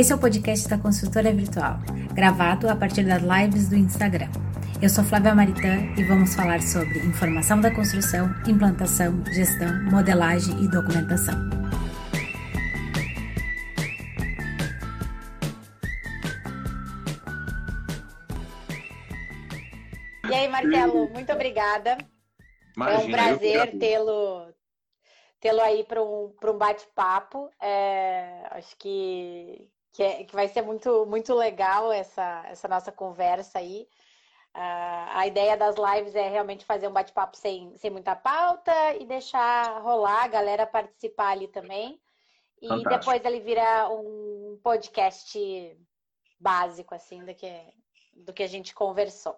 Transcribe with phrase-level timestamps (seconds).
[0.00, 1.76] Esse é o podcast da Consultora Virtual,
[2.14, 4.30] gravado a partir das lives do Instagram.
[4.80, 10.68] Eu sou Flávia Maritã e vamos falar sobre informação da construção, implantação, gestão, modelagem e
[10.70, 11.34] documentação.
[20.30, 21.98] E aí, Marcelo, muito obrigada.
[22.74, 24.50] Imagina, é um prazer tê-lo
[25.40, 27.50] tê-lo aí para um, um bate-papo.
[27.60, 33.58] É, acho que, que, é, que vai ser muito, muito legal essa, essa nossa conversa
[33.58, 33.88] aí.
[34.54, 39.06] Uh, a ideia das lives é realmente fazer um bate-papo sem, sem muita pauta e
[39.06, 42.00] deixar rolar, a galera participar ali também.
[42.60, 42.98] E Fantástico.
[42.98, 45.78] depois ele vira um podcast
[46.38, 47.52] básico, assim, do que,
[48.14, 49.36] do que a gente conversou.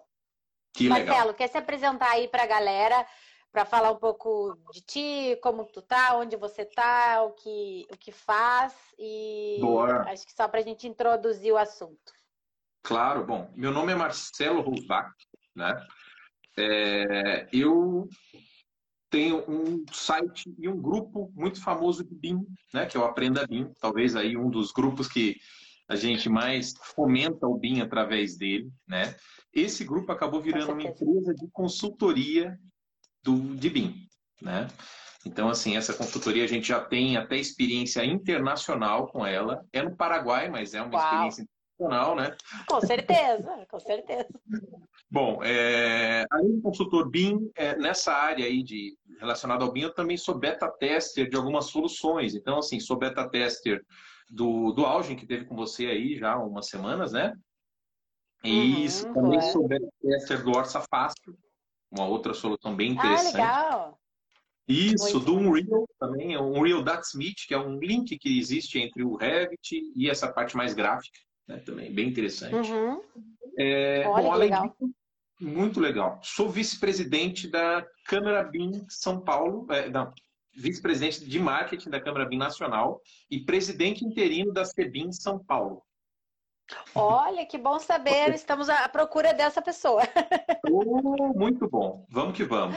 [0.73, 1.33] Que Marcelo, legal.
[1.35, 3.05] quer se apresentar aí para a galera?
[3.53, 7.97] Para falar um pouco de ti, como tu tá, onde você tá, o que, o
[7.97, 10.01] que faz e Boa.
[10.09, 12.11] acho que só para a gente introduzir o assunto.
[12.81, 15.13] Claro, bom, meu nome é Marcelo Rosbach,
[15.55, 15.71] né?
[16.57, 18.09] É, eu
[19.09, 22.43] tenho um site e um grupo muito famoso de BIM,
[22.73, 22.87] né?
[22.87, 25.37] Que é o Aprenda BIM, talvez aí um dos grupos que
[25.87, 29.15] a gente mais fomenta o BIM através dele, né?
[29.53, 32.59] Esse grupo acabou virando uma empresa de consultoria
[33.23, 34.07] do, de BIM,
[34.41, 34.67] né?
[35.25, 39.65] Então, assim, essa consultoria a gente já tem até experiência internacional com ela.
[39.71, 41.03] É no Paraguai, mas é uma Uau.
[41.03, 41.47] experiência
[41.79, 42.35] internacional, né?
[42.67, 44.27] Com certeza, com certeza.
[45.09, 49.93] Bom, é, além de consultor BIM, é, nessa área aí de relacionada ao BIM, eu
[49.93, 52.35] também sou beta tester de algumas soluções.
[52.35, 53.81] Então, assim, sou beta tester
[54.29, 57.33] do, do Algin, que teve com você aí já há umas semanas, né?
[58.43, 61.37] E uhum, também sou beta tester do Orça Fácil,
[61.95, 63.41] uma outra solução bem ah, interessante.
[63.41, 63.99] Ah, legal!
[64.67, 69.03] Isso, Muito do Unreal também, o Unreal Ducksmith, que é um link que existe entre
[69.03, 72.71] o Revit e essa parte mais gráfica, né, também bem interessante.
[72.71, 73.01] Uhum.
[73.59, 74.69] É, Olha, bom, legal.
[74.69, 74.93] disso,
[75.41, 76.19] muito legal.
[76.23, 80.13] Sou vice-presidente da Câmara BIM São Paulo, é, não,
[80.55, 85.83] vice-presidente de marketing da Câmara BIM Nacional e presidente interino da CEBIM São Paulo.
[86.95, 88.33] Olha, que bom saber.
[88.33, 90.01] Estamos à procura dessa pessoa.
[90.69, 92.05] Oh, muito bom.
[92.09, 92.75] Vamos que vamos.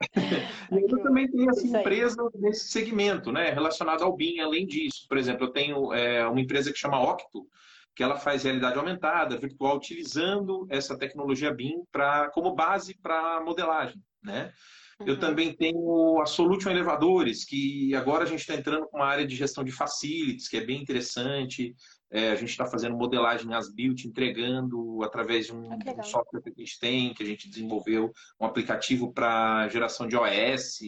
[0.70, 4.40] eu também tenho assim, empresa nesse segmento, né, relacionado ao BIM.
[4.40, 7.46] Além disso, por exemplo, eu tenho é, uma empresa que chama Octo,
[7.94, 14.02] que ela faz realidade aumentada, virtual, utilizando essa tecnologia BIM para como base para modelagem,
[14.22, 14.52] né?
[15.00, 15.06] Uhum.
[15.08, 19.26] Eu também tenho a Solution Elevadores, que agora a gente está entrando com uma área
[19.26, 21.74] de gestão de facilities, que é bem interessante.
[22.10, 26.50] É, a gente está fazendo modelagem as-built, entregando através de um, ah, um, software que
[26.50, 30.78] a gente tem, que a gente desenvolveu um aplicativo para geração de OS.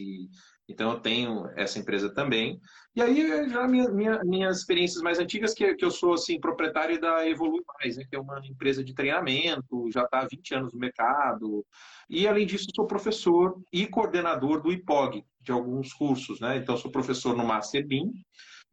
[0.68, 2.60] Então, eu tenho essa empresa também.
[2.94, 7.00] E aí, já minha, minha, minhas experiências mais antigas, que, que eu sou assim, proprietário
[7.00, 10.72] da Evolui Mais, né, que é uma empresa de treinamento, já está há 20 anos
[10.74, 11.64] no mercado.
[12.08, 16.38] E, além disso, sou professor e coordenador do IPOG, de alguns cursos.
[16.38, 16.58] Né?
[16.58, 18.12] Então, sou professor no Master BIM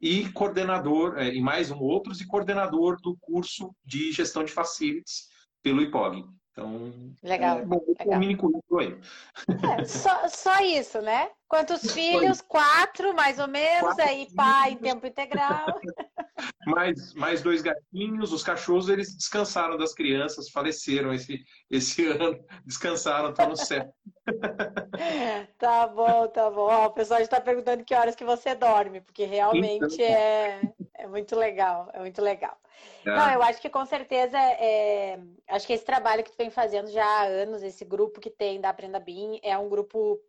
[0.00, 5.28] e coordenador, é, e mais um outros, e coordenador do curso de gestão de facilities
[5.62, 6.24] pelo IPOG.
[6.52, 6.92] Então,
[7.22, 7.58] legal.
[7.58, 8.16] É bom, legal.
[8.16, 8.98] Um mini currículo aí.
[9.78, 11.30] É, só, só isso, né?
[11.46, 12.40] Quantos filhos?
[12.40, 15.66] Quatro, mais ou menos, Quatro aí pai em tempo integral.
[16.66, 23.30] mais, mais dois gatinhos, os cachorros eles descansaram das crianças, faleceram esse, esse ano, descansaram,
[23.30, 23.92] estão no céu.
[25.58, 26.68] tá bom, tá bom.
[26.68, 30.06] Ó, o pessoal está perguntando que horas que você dorme, porque realmente então...
[30.06, 30.60] é,
[30.94, 32.56] é muito legal, é muito legal.
[33.04, 33.10] É.
[33.10, 35.18] Não, eu acho que com certeza, é,
[35.48, 38.60] acho que esse trabalho que tu vem fazendo já há anos, esse grupo que tem
[38.60, 40.20] da Aprenda BIM, é um grupo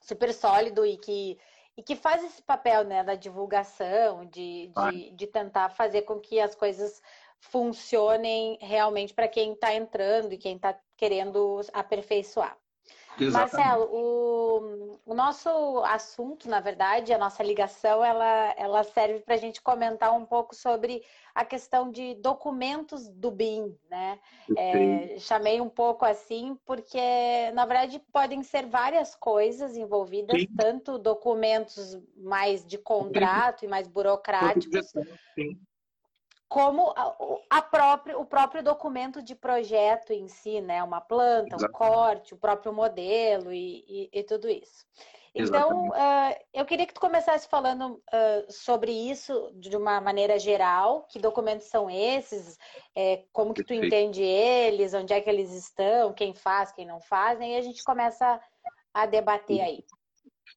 [0.00, 1.38] super sólido e que,
[1.78, 6.40] e que faz esse papel né, da divulgação, de, de, de tentar fazer com que
[6.40, 7.00] as coisas
[7.38, 12.58] funcionem realmente para quem está entrando e quem está querendo aperfeiçoar.
[13.24, 13.56] Exatamente.
[13.56, 15.48] Marcelo, o, o, nosso
[15.84, 20.54] assunto, na verdade, a nossa ligação, ela, ela serve para a gente comentar um pouco
[20.54, 21.02] sobre
[21.34, 24.18] a questão de documentos do BIM, né?
[24.56, 30.48] É, chamei um pouco assim, porque, na verdade, podem ser várias coisas envolvidas, Sim.
[30.56, 33.66] tanto documentos mais de contrato Sim.
[33.66, 34.90] e mais burocráticos.
[35.34, 35.58] Sim
[36.48, 37.14] como a,
[37.50, 40.82] a próprio, o próprio documento de projeto em si, né?
[40.82, 44.86] Uma planta, um corte, o próprio modelo e, e, e tudo isso.
[45.34, 51.06] Então, uh, eu queria que tu começasse falando uh, sobre isso de uma maneira geral,
[51.08, 52.58] que documentos são esses,
[52.94, 57.00] é, como que tu entende eles, onde é que eles estão, quem faz, quem não
[57.00, 57.50] faz, né?
[57.50, 58.40] e a gente começa
[58.92, 59.84] a debater aí.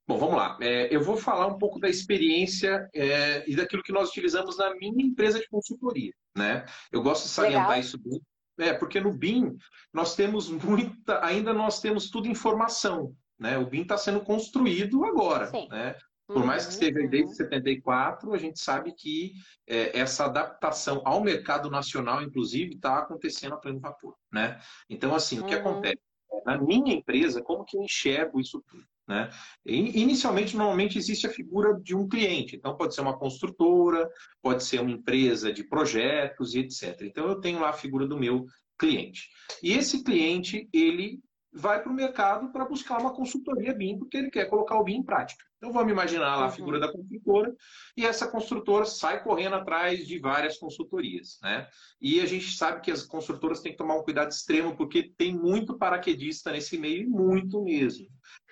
[0.08, 0.58] Bom, vamos lá.
[0.62, 4.76] É, eu vou falar um pouco da experiência é, e daquilo que nós utilizamos na
[4.76, 6.14] minha empresa de consultoria.
[6.36, 6.66] Né?
[6.92, 7.80] Eu gosto de salientar Legal.
[7.82, 8.22] isso bem,
[8.60, 9.56] é, porque no BIM
[9.94, 13.16] nós temos muita, ainda nós temos tudo informação.
[13.40, 13.58] Né?
[13.58, 15.48] O BIM está sendo construído agora.
[15.48, 15.68] Sim.
[15.70, 15.96] Né?
[16.34, 18.34] Por mais que esteja aí desde 74, uhum.
[18.34, 19.34] a gente sabe que
[19.68, 24.16] é, essa adaptação ao mercado nacional, inclusive, está acontecendo a pleno vapor.
[24.32, 24.60] Né?
[24.90, 25.62] Então, assim, o que uhum.
[25.62, 26.00] acontece?
[26.46, 28.86] Na minha empresa, como que eu enxergo isso tudo?
[29.08, 29.30] Né?
[29.66, 32.56] Inicialmente, normalmente existe a figura de um cliente.
[32.56, 34.10] Então, pode ser uma construtora,
[34.42, 37.02] pode ser uma empresa de projetos e etc.
[37.02, 38.46] Então, eu tenho lá a figura do meu
[38.78, 39.30] cliente.
[39.62, 41.20] E esse cliente, ele
[41.54, 44.98] vai para o mercado para buscar uma consultoria BIM, porque ele quer colocar o BIM
[44.98, 45.44] em prática.
[45.58, 46.82] Então vamos imaginar lá a figura uhum.
[46.82, 47.56] da construtora,
[47.96, 51.38] e essa construtora sai correndo atrás de várias consultorias.
[51.44, 51.68] Né?
[52.02, 55.38] E a gente sabe que as construtoras têm que tomar um cuidado extremo, porque tem
[55.38, 58.08] muito paraquedista nesse meio, e muito mesmo.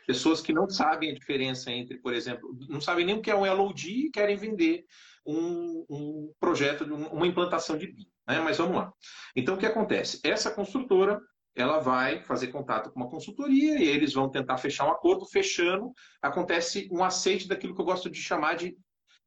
[0.09, 3.35] Pessoas que não sabem a diferença entre, por exemplo, não sabem nem o que é
[3.35, 4.83] um LOD e querem vender
[5.23, 8.07] um, um projeto, uma implantação de BIM.
[8.27, 8.41] Né?
[8.41, 8.91] Mas vamos lá.
[9.35, 10.19] Então, o que acontece?
[10.23, 11.21] Essa construtora
[11.55, 15.27] ela vai fazer contato com uma consultoria e eles vão tentar fechar um acordo.
[15.27, 18.75] Fechando, acontece um aceite daquilo que eu gosto de chamar de,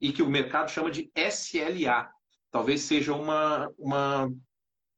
[0.00, 2.10] e que o mercado chama de SLA.
[2.50, 4.28] Talvez seja uma, uma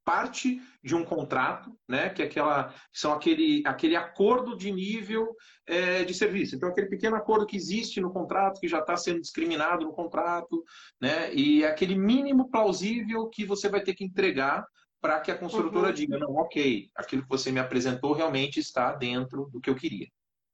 [0.04, 5.34] parte de um contrato, né, que é aquela, são aquele, aquele acordo de nível
[5.66, 6.54] é, de serviço.
[6.54, 10.62] Então, aquele pequeno acordo que existe no contrato, que já está sendo discriminado no contrato,
[11.00, 14.64] né, e é aquele mínimo plausível que você vai ter que entregar
[15.00, 15.94] para que a construtora uhum.
[15.94, 20.08] diga, não, ok, aquilo que você me apresentou realmente está dentro do que eu queria.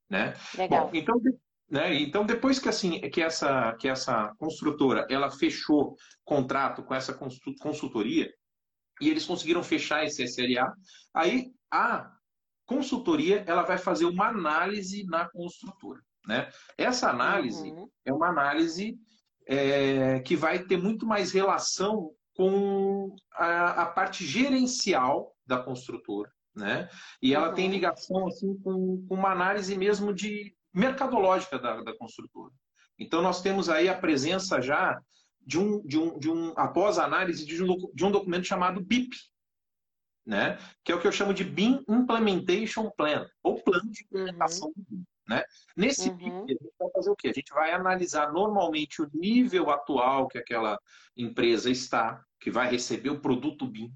[0.08, 0.35] Né?
[0.56, 0.87] Legal.
[0.87, 1.20] Bom, então,
[1.70, 7.17] né, então depois que assim que essa, que essa construtora ela fechou contrato com essa
[7.61, 8.29] consultoria
[9.00, 10.73] e eles conseguiram fechar esse SLA,
[11.14, 12.11] aí a
[12.67, 16.00] consultoria ela vai fazer uma análise na construtora.
[16.26, 16.50] Né?
[16.76, 17.88] Essa análise uhum.
[18.05, 18.97] é uma análise
[19.47, 26.88] é, que vai ter muito mais relação com a, a parte gerencial da construtora, né?
[27.20, 27.55] E ela uhum.
[27.55, 32.55] tem ligação assim com, com, uma análise mesmo de mercadológica da, da construtora.
[32.99, 35.00] Então nós temos aí a presença já
[35.41, 38.81] de um, de um, de um após a análise de um, de um documento chamado
[38.81, 39.17] BIP,
[40.27, 40.59] né?
[40.85, 44.75] Que é o que eu chamo de BIM Implementation Plan, ou plano de implementação uhum.
[44.77, 45.05] do BIM.
[45.29, 45.45] Né?
[45.77, 46.17] Nesse uhum.
[46.17, 47.29] BIP, a gente vai fazer o quê?
[47.29, 50.79] A gente vai analisar normalmente o nível atual que aquela
[51.17, 53.93] empresa está, que vai receber o produto BIM.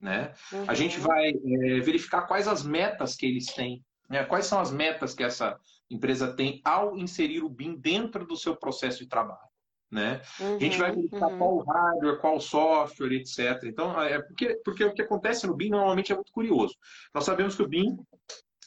[0.00, 0.32] Né?
[0.52, 0.64] Uhum.
[0.66, 3.84] A gente vai é, verificar quais as metas que eles têm.
[4.08, 4.24] Né?
[4.24, 5.58] Quais são as metas que essa
[5.90, 9.47] empresa tem ao inserir o BIM dentro do seu processo de trabalho.
[9.90, 10.20] Né?
[10.38, 11.38] Uhum, a gente vai uhum, verificar uhum.
[11.38, 13.62] qual hardware, qual software, etc.
[13.64, 16.74] Então, é porque, porque o que acontece no BIM normalmente é muito curioso.
[17.14, 17.96] Nós sabemos que o BIM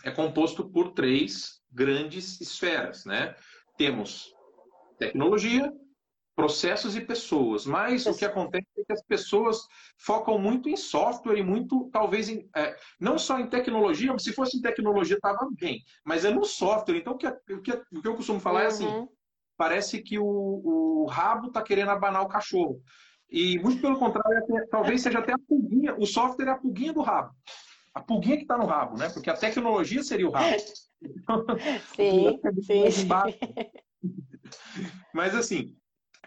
[0.04, 3.06] é composto por três grandes esferas.
[3.06, 3.36] Né?
[3.78, 4.34] Temos
[4.98, 5.72] tecnologia,
[6.36, 7.66] processos e pessoas.
[7.66, 9.60] Mas o que acontece é que as pessoas
[9.98, 14.58] focam muito em software e muito, talvez, em, é, não só em tecnologia, se fosse
[14.58, 16.98] em tecnologia estava bem, mas é no software.
[16.98, 18.66] Então, o que, o que, o que eu costumo falar uhum.
[18.66, 19.08] é assim: uhum.
[19.62, 22.82] Parece que o, o rabo está querendo abanar o cachorro.
[23.30, 24.42] E muito pelo contrário,
[24.72, 27.30] talvez seja até a pulguinha, o software é a pulguinha do rabo.
[27.94, 29.10] A pulguinha que está no rabo, né?
[29.10, 30.58] Porque a tecnologia seria o rabo.
[31.96, 33.08] sim, sim.
[35.14, 35.78] Mas assim,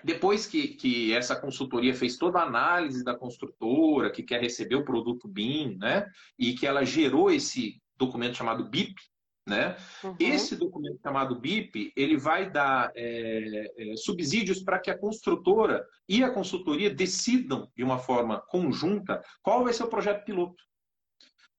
[0.05, 4.85] depois que, que essa consultoria fez toda a análise da construtora, que quer receber o
[4.85, 6.09] produto BIM, né?
[6.39, 8.95] E que ela gerou esse documento chamado BIP,
[9.47, 9.77] né?
[10.03, 10.17] Uhum.
[10.19, 16.25] Esse documento chamado BIP, ele vai dar é, é, subsídios para que a construtora e
[16.25, 20.63] a consultoria decidam de uma forma conjunta qual vai ser o projeto piloto.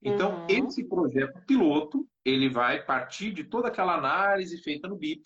[0.02, 0.68] Então, uhum.
[0.68, 5.24] esse projeto piloto, ele vai partir de toda aquela análise feita no BIP,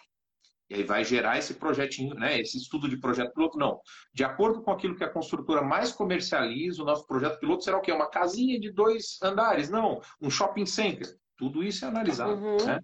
[0.69, 2.39] e aí vai gerar esse projetinho, né?
[2.39, 3.81] Esse estudo de projeto piloto, não.
[4.13, 7.81] De acordo com aquilo que a construtora mais comercializa, o nosso projeto piloto será o
[7.81, 7.91] quê?
[7.91, 9.69] Uma casinha de dois andares?
[9.69, 11.17] Não, um shopping center.
[11.39, 12.65] Tudo isso é analisado, uhum.
[12.65, 12.79] né?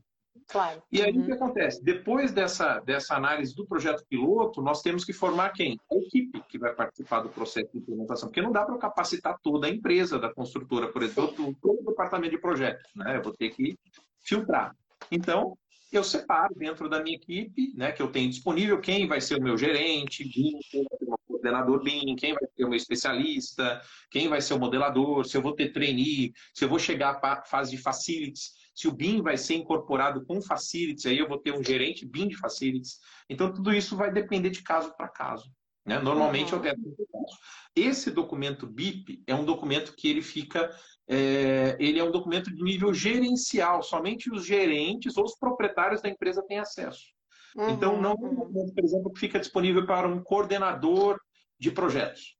[0.47, 0.81] Claro.
[0.91, 1.23] E aí uhum.
[1.23, 1.83] o que acontece?
[1.83, 5.77] Depois dessa, dessa análise do projeto piloto, nós temos que formar quem?
[5.91, 8.29] A equipe que vai participar do processo de implementação.
[8.29, 12.31] Porque não dá para capacitar toda a empresa da construtora, por exemplo, todo o departamento
[12.31, 12.89] de projetos.
[12.95, 13.17] Né?
[13.17, 13.77] Eu vou ter que
[14.23, 14.75] filtrar.
[15.11, 15.57] Então,
[15.91, 19.41] eu separo dentro da minha equipe, né, que eu tenho disponível, quem vai ser o
[19.41, 23.81] meu gerente, quem vai ser o meu coordenador BIM, quem vai ser o meu especialista,
[24.09, 27.43] quem vai ser o modelador, se eu vou ter trainee, se eu vou chegar à
[27.43, 31.53] fase de facilities, se o BIM vai ser incorporado com facilities, aí eu vou ter
[31.53, 32.99] um gerente BIM de facilities.
[33.29, 35.49] Então, tudo isso vai depender de caso para caso.
[35.85, 35.99] Né?
[35.99, 36.65] Normalmente uhum.
[36.65, 36.95] eu tenho
[37.75, 40.73] esse documento BIP é um documento que ele fica,
[41.07, 46.09] é, ele é um documento de nível gerencial, somente os gerentes ou os proprietários da
[46.09, 47.03] empresa têm acesso.
[47.55, 51.19] Uhum, então, não é um documento, por exemplo, que fica disponível para um coordenador
[51.59, 52.35] de projetos.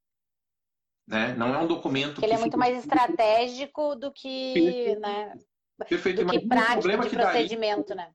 [1.08, 1.36] Né?
[1.36, 2.24] Não é um documento.
[2.24, 5.34] Ele é muito mais estratégico do que, né?
[5.88, 6.26] Perfeito.
[6.26, 8.08] Do que prático de procedimento, daria...
[8.08, 8.12] né?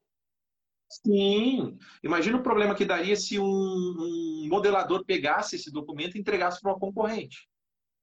[0.91, 1.79] Sim.
[2.03, 6.73] Imagina o problema que daria se um, um modelador pegasse esse documento e entregasse para
[6.73, 7.49] uma concorrente.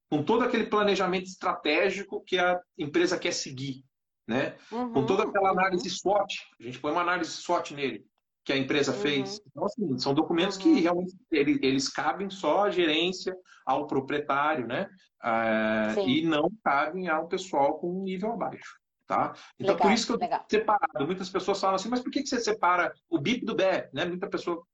[0.10, 3.84] Com todo aquele planejamento estratégico que a empresa quer seguir.
[4.28, 4.56] Né?
[4.72, 6.36] Uhum, Com toda aquela análise SWOT.
[6.60, 8.06] A gente põe uma análise SWOT nele
[8.48, 9.00] que a empresa uhum.
[9.00, 9.42] fez.
[9.46, 10.64] Então, assim, são documentos uhum.
[10.64, 13.36] que realmente eles, eles, cabem só à gerência,
[13.66, 14.88] ao proprietário, né?
[15.22, 18.80] Uh, e não cabem ao pessoal com um nível abaixo.
[19.06, 19.34] Tá?
[19.60, 20.46] Então, legal, por isso que eu legal.
[20.50, 21.06] separado.
[21.06, 23.94] Muitas pessoas falam assim, mas por que você separa o BIP do BEP?
[23.94, 24.06] Né?
[24.06, 24.66] Muita pessoa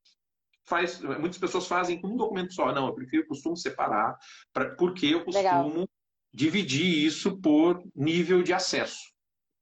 [0.65, 2.73] faz, muitas pessoas fazem com um documento só.
[2.73, 4.17] Não, eu prefiro, costumo separar,
[4.51, 5.89] pra, porque eu costumo legal.
[6.33, 9.13] dividir isso por nível de acesso.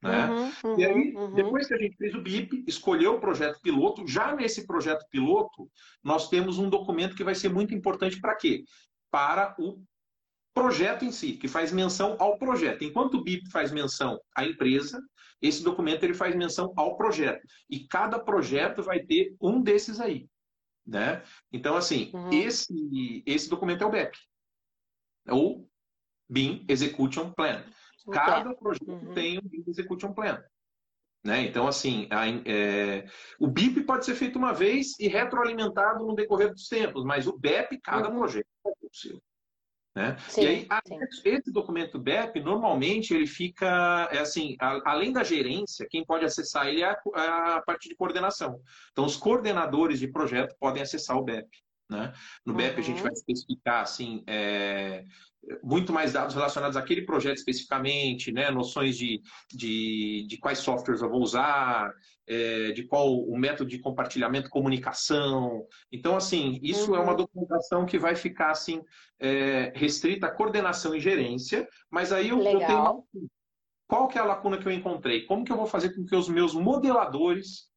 [0.01, 0.25] Né?
[0.25, 1.34] Uhum, uhum, e aí, uhum.
[1.36, 5.70] depois que a gente fez o BIP, escolheu o projeto piloto, já nesse projeto piloto,
[6.03, 8.63] nós temos um documento que vai ser muito importante para quê?
[9.12, 9.79] Para o
[10.53, 12.84] projeto em si, que faz menção ao projeto.
[12.84, 15.00] Enquanto o BIP faz menção à empresa,
[15.41, 17.41] esse documento ele faz menção ao projeto.
[17.70, 20.27] E cada projeto vai ter um desses aí.
[20.86, 21.24] Né?
[21.52, 22.30] Então, assim, uhum.
[22.32, 24.18] esse, esse documento é o BEP.
[25.30, 25.70] Ou
[26.30, 27.64] BIM Execution Plan.
[28.12, 29.14] Cada projeto uhum.
[29.14, 30.44] tem um BIM Execution Plan.
[31.24, 31.44] Né?
[31.46, 33.06] Então, assim, a, é,
[33.40, 37.38] o BIP pode ser feito uma vez e retroalimentado no decorrer dos tempos, mas o
[37.38, 38.18] BEP, cada uhum.
[38.18, 39.22] projeto é o seu.
[39.93, 40.15] Né?
[40.29, 40.67] Sim, e aí,
[41.25, 46.67] esse documento BEP, normalmente, ele fica, é assim, a, além da gerência, quem pode acessar
[46.67, 48.62] ele é a, a, parte de coordenação.
[48.91, 51.48] Então, os coordenadores de projeto podem acessar o BEP.
[51.89, 52.13] Né?
[52.45, 52.57] No uhum.
[52.57, 53.03] BEP, a gente uhum.
[53.03, 55.03] vai especificar, assim, é,
[55.62, 58.50] muito mais dados relacionados àquele projeto especificamente, né?
[58.50, 59.21] noções de,
[59.51, 61.91] de, de quais softwares eu vou usar,
[62.32, 65.68] é, de qual o método de compartilhamento, comunicação.
[65.92, 66.96] Então, assim, isso uhum.
[66.96, 67.18] é uma uhum.
[67.18, 68.82] documentação que vai ficar assim
[69.20, 73.04] é, restrita à coordenação e gerência, mas aí eu, eu tenho.
[73.86, 75.26] Qual que é a lacuna que eu encontrei?
[75.26, 77.70] Como que eu vou fazer com que os meus modeladores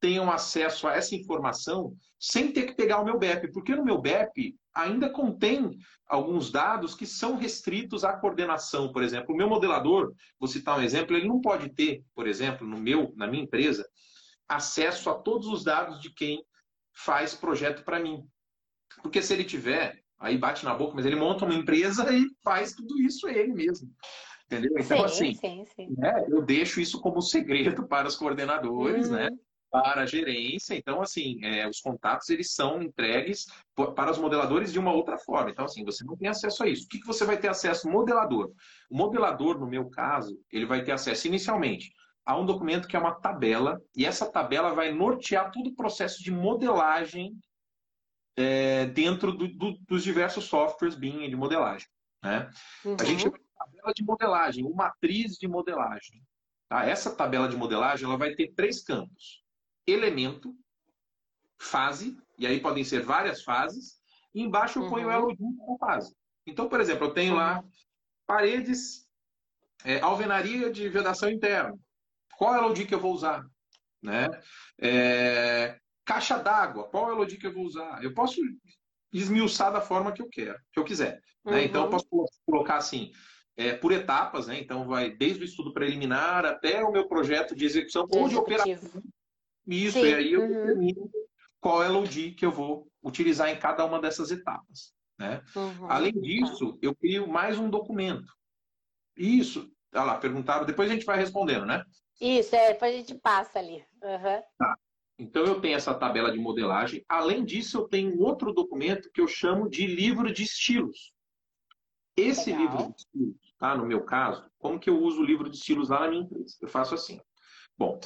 [0.00, 3.52] tenham acesso a essa informação sem ter que pegar o meu BEP?
[3.52, 8.92] Porque no meu BEP ainda contém alguns dados que são restritos à coordenação.
[8.92, 12.66] Por exemplo, o meu modelador, vou citar um exemplo, ele não pode ter, por exemplo,
[12.66, 13.86] no meu, na minha empresa,
[14.48, 16.44] acesso a todos os dados de quem
[16.92, 18.26] faz projeto para mim.
[19.02, 22.72] Porque se ele tiver, aí bate na boca, mas ele monta uma empresa e faz
[22.74, 23.90] tudo isso ele mesmo.
[24.46, 24.72] Entendeu?
[24.78, 25.94] Então, sim, assim, sim, sim.
[25.96, 29.24] Né, eu deixo isso como segredo para os coordenadores, né?
[29.24, 29.30] uhum.
[29.30, 29.38] né?
[29.74, 30.76] Para a gerência.
[30.76, 33.46] Então, assim, é, os contatos eles são entregues
[33.96, 35.50] para os modeladores de uma outra forma.
[35.50, 36.84] Então, assim, você não tem acesso a isso.
[36.84, 37.90] O que, que você vai ter acesso?
[37.90, 38.52] Modelador.
[38.88, 41.92] O modelador, no meu caso, ele vai ter acesso inicialmente
[42.24, 46.22] a um documento que é uma tabela, e essa tabela vai nortear todo o processo
[46.22, 47.36] de modelagem
[48.36, 51.88] é, dentro do, do, dos diversos softwares BIM de modelagem.
[52.22, 52.48] Né?
[52.84, 52.96] Uhum.
[52.98, 56.22] A gente chama de tabela de modelagem, uma matriz de modelagem.
[56.68, 56.86] Tá?
[56.86, 59.43] Essa tabela de modelagem ela vai ter três campos
[59.86, 60.54] elemento,
[61.58, 64.00] fase, e aí podem ser várias fases,
[64.34, 65.12] e embaixo eu ponho uhum.
[65.12, 66.14] ela junto com fase.
[66.46, 67.64] Então, por exemplo, eu tenho lá
[68.26, 69.06] paredes,
[69.84, 71.78] é, alvenaria de vedação interna.
[72.36, 73.46] Qual é LOD que eu vou usar?
[74.02, 74.28] Né?
[74.78, 78.02] É, caixa d'água, qual é a LOD que eu vou usar?
[78.02, 78.40] Eu posso
[79.12, 81.22] esmiuçar da forma que eu quero, que eu quiser.
[81.44, 81.52] Né?
[81.52, 81.58] Uhum.
[81.58, 82.06] Então, eu posso
[82.44, 83.12] colocar assim,
[83.56, 84.58] é, por etapas, né?
[84.58, 89.02] Então, vai desde o estudo preliminar até o meu projeto de execução ou de operação
[89.66, 90.06] isso, Sim.
[90.06, 90.48] e aí eu uhum.
[90.48, 91.10] determino
[91.60, 94.92] qual é o LOD que eu vou utilizar em cada uma dessas etapas.
[95.18, 95.42] Né?
[95.54, 95.90] Uhum.
[95.90, 98.32] Além disso, eu crio mais um documento.
[99.16, 101.84] Isso, olha lá, perguntaram, depois a gente vai respondendo, né?
[102.20, 103.84] Isso, é, depois a gente passa ali.
[104.02, 104.42] Uhum.
[104.58, 104.76] Tá.
[105.18, 107.04] Então eu tenho essa tabela de modelagem.
[107.08, 111.12] Além disso, eu tenho outro documento que eu chamo de livro de estilos.
[112.16, 112.66] Esse Legal.
[112.66, 113.76] livro de estilos, tá?
[113.76, 116.56] No meu caso, como que eu uso o livro de estilos lá na minha empresa?
[116.60, 117.20] Eu faço assim.
[117.78, 117.98] Bom,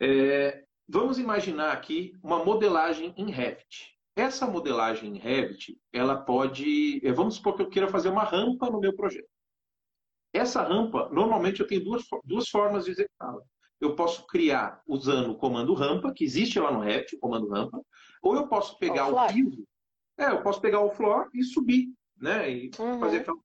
[0.00, 3.94] é, Vamos imaginar aqui uma modelagem em Revit.
[4.16, 7.00] Essa modelagem em Revit, ela pode.
[7.04, 9.28] Eh, vamos supor que eu queira fazer uma rampa no meu projeto.
[10.32, 13.42] Essa rampa, normalmente eu tenho duas, duas formas de executá-la.
[13.78, 17.80] Eu posso criar usando o comando rampa, que existe lá no Revit, o comando rampa,
[18.22, 19.64] ou eu posso pegar o, o piso.
[20.16, 22.50] É, eu posso pegar o floor e subir, né?
[22.50, 22.98] E uhum.
[22.98, 23.38] fazer aquela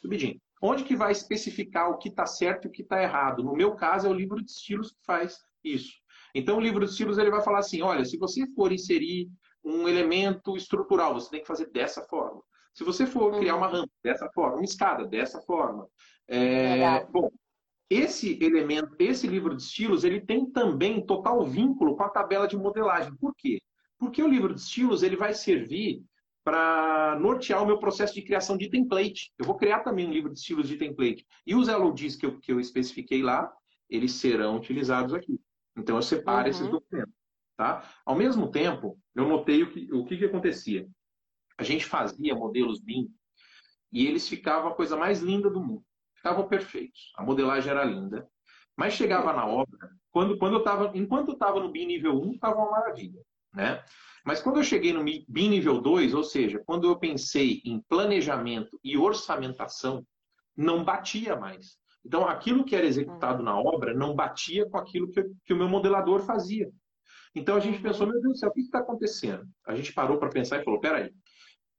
[0.00, 0.36] subidinha.
[0.62, 3.44] Onde que vai especificar o que está certo e o que está errado?
[3.44, 5.92] No meu caso, é o livro de estilos que faz isso.
[6.36, 9.28] Então, o livro de estilos ele vai falar assim: olha, se você for inserir
[9.64, 12.42] um elemento estrutural, você tem que fazer dessa forma.
[12.74, 13.72] Se você for criar uma uhum.
[13.72, 15.88] rampa dessa forma, uma escada dessa forma.
[16.28, 17.30] É, bom,
[17.88, 22.56] esse elemento, esse livro de estilos, ele tem também total vínculo com a tabela de
[22.56, 23.16] modelagem.
[23.16, 23.58] Por quê?
[23.98, 26.02] Porque o livro de estilos ele vai servir
[26.44, 29.32] para nortear o meu processo de criação de template.
[29.38, 31.26] Eu vou criar também um livro de estilos de template.
[31.46, 33.50] E os LODs que eu, que eu especifiquei lá,
[33.88, 35.40] eles serão utilizados aqui.
[35.76, 36.50] Então eu separo uhum.
[36.50, 37.14] esses documentos.
[37.56, 37.88] Tá?
[38.04, 40.86] Ao mesmo tempo, eu notei o que, o que, que acontecia.
[41.58, 43.08] A gente fazia modelos BIM
[43.90, 45.84] e eles ficavam a coisa mais linda do mundo.
[46.16, 47.12] Ficavam perfeitos.
[47.16, 48.28] A modelagem era linda.
[48.76, 52.32] Mas chegava na obra, quando, quando eu tava, enquanto eu estava no BIM nível 1,
[52.34, 53.22] estava uma maravilha.
[53.54, 53.82] Né?
[54.22, 58.78] Mas quando eu cheguei no BIM nível 2, ou seja, quando eu pensei em planejamento
[58.84, 60.06] e orçamentação,
[60.54, 61.78] não batia mais.
[62.06, 65.68] Então, aquilo que era executado na obra não batia com aquilo que, que o meu
[65.68, 66.70] modelador fazia.
[67.34, 69.44] Então, a gente pensou, meu Deus do céu, o que está acontecendo?
[69.66, 71.12] A gente parou para pensar e falou, peraí,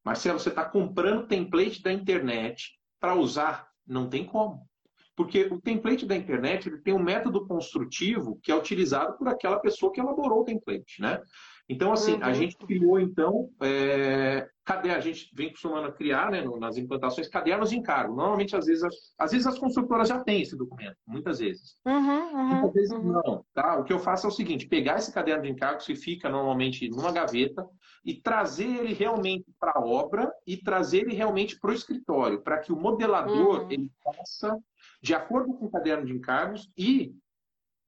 [0.04, 3.70] Marcelo, você está comprando template da internet para usar?
[3.88, 4.68] Não tem como.
[5.16, 9.60] Porque o template da internet ele tem um método construtivo que é utilizado por aquela
[9.60, 11.22] pessoa que elaborou o template, né?
[11.70, 12.24] Então, assim, uhum.
[12.24, 17.72] a gente criou, então, é, cadê a gente vem costumando criar, né, nas implantações, cadernos
[17.72, 18.16] de encargo.
[18.16, 18.84] Normalmente, às vezes,
[19.18, 21.76] às vezes as construtoras já têm esse documento, muitas vezes.
[21.86, 23.12] Uhum, uhum, muitas vezes uhum.
[23.12, 23.78] não, tá?
[23.80, 26.88] O que eu faço é o seguinte, pegar esse caderno de encargos que fica normalmente
[26.90, 27.68] numa gaveta
[28.06, 32.60] e trazer ele realmente para a obra e trazer ele realmente para o escritório, para
[32.60, 33.72] que o modelador uhum.
[33.72, 34.58] ele faça
[35.02, 37.14] de acordo com o caderno de encargos e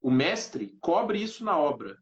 [0.01, 1.97] o mestre cobre isso na obra.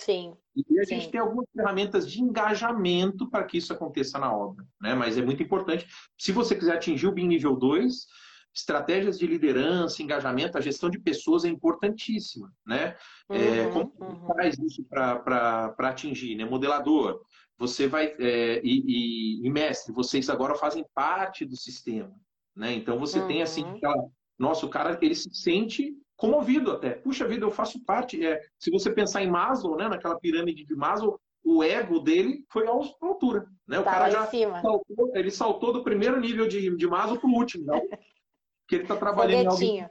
[0.00, 0.36] Sim.
[0.54, 1.10] E a gente sim.
[1.10, 4.64] tem algumas ferramentas de engajamento para que isso aconteça na obra.
[4.80, 4.94] Né?
[4.94, 5.86] Mas é muito importante.
[6.16, 8.06] Se você quiser atingir o BIM nível 2,
[8.54, 12.52] estratégias de liderança, engajamento, a gestão de pessoas é importantíssima.
[12.66, 12.96] Né?
[13.30, 14.26] É, uhum, é, como uhum.
[14.26, 16.36] faz isso para atingir?
[16.36, 16.44] Né?
[16.44, 17.20] Modelador,
[17.56, 18.14] você vai.
[18.18, 22.14] É, e, e, e, mestre, vocês agora fazem parte do sistema.
[22.54, 22.72] Né?
[22.72, 23.28] Então você uhum.
[23.28, 23.76] tem assim, uhum.
[23.76, 26.90] aquela, nossa, o cara ele se sente comovido até.
[26.90, 28.26] Puxa vida, eu faço parte.
[28.26, 32.66] É, se você pensar em Maslow, né, naquela pirâmide de Maslow, o ego dele foi
[32.66, 33.46] à altura.
[33.66, 33.78] Né?
[33.78, 37.32] O tá cara já saltou, ele saltou do primeiro nível de, de Maslow para o
[37.32, 37.64] último.
[37.64, 37.80] Não?
[37.80, 39.88] Porque ele está trabalhando em alguém.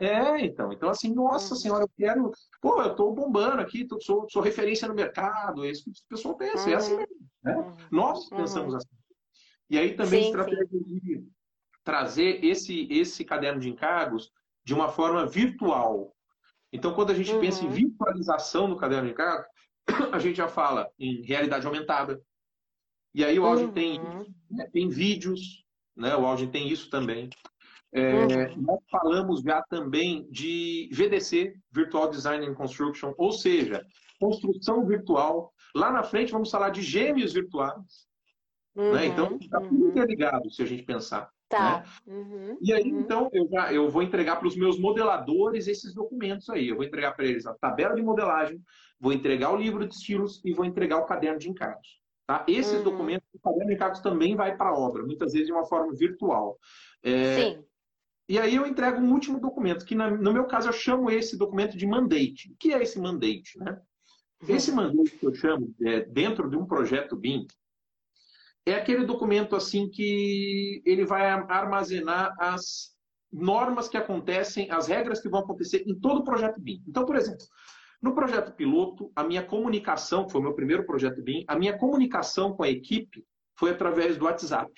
[0.00, 0.72] É, então.
[0.72, 1.60] Então, assim, nossa uhum.
[1.60, 2.32] senhora, eu quero.
[2.62, 5.64] Pô, eu estou bombando aqui, tô, sou, sou referência no mercado.
[5.64, 6.72] É isso que o pessoal pensa, uhum.
[6.72, 6.98] é assim uhum.
[6.98, 7.16] mesmo.
[7.44, 7.56] Né?
[7.56, 7.76] Uhum.
[7.90, 8.88] Nós pensamos assim.
[9.68, 10.82] E aí também sim, estratégia sim.
[10.82, 11.28] de
[11.84, 14.32] trazer esse, esse caderno de encargos
[14.68, 16.14] de uma forma virtual.
[16.70, 17.40] Então, quando a gente uhum.
[17.40, 19.46] pensa em virtualização no caderno de encargos,
[20.12, 22.20] a gente já fala em realidade aumentada.
[23.14, 23.72] E aí o áudio uhum.
[23.72, 23.98] tem,
[24.50, 25.64] né, tem vídeos,
[25.96, 26.14] né?
[26.14, 27.30] o áudio tem isso também.
[27.92, 28.60] É, uhum.
[28.60, 33.82] Nós falamos já também de VDC, Virtual Design and Construction, ou seja,
[34.20, 35.50] construção virtual.
[35.74, 38.06] Lá na frente vamos falar de gêmeos virtuais.
[38.76, 39.06] Né?
[39.06, 39.88] Então, está tudo uhum.
[39.88, 41.32] interligado, se a gente pensar.
[41.48, 41.84] Tá.
[42.06, 42.14] Né?
[42.14, 43.00] Uhum, e aí, uhum.
[43.00, 46.68] então, eu, já, eu vou entregar para os meus modeladores esses documentos aí.
[46.68, 48.60] Eu vou entregar para eles a tabela de modelagem,
[49.00, 52.02] vou entregar o livro de estilos e vou entregar o caderno de encargos.
[52.26, 52.44] Tá?
[52.46, 52.84] Esses uhum.
[52.84, 55.94] documentos, o caderno de encargos também vai para a obra, muitas vezes de uma forma
[55.94, 56.58] virtual.
[57.02, 57.64] É, Sim.
[58.28, 61.78] E aí eu entrego um último documento, que no meu caso eu chamo esse documento
[61.78, 62.52] de mandate.
[62.52, 63.58] O que é esse mandate?
[63.58, 63.80] Né?
[64.42, 64.54] Uhum.
[64.54, 67.46] Esse mandate que eu chamo, é, dentro de um projeto BIM,
[68.70, 72.96] é aquele documento assim que ele vai armazenar as
[73.32, 76.82] normas que acontecem, as regras que vão acontecer em todo o projeto BIM.
[76.86, 77.46] Então, por exemplo,
[78.00, 81.76] no projeto piloto, a minha comunicação, que foi o meu primeiro projeto BIM, a minha
[81.76, 83.24] comunicação com a equipe
[83.56, 84.72] foi através do WhatsApp.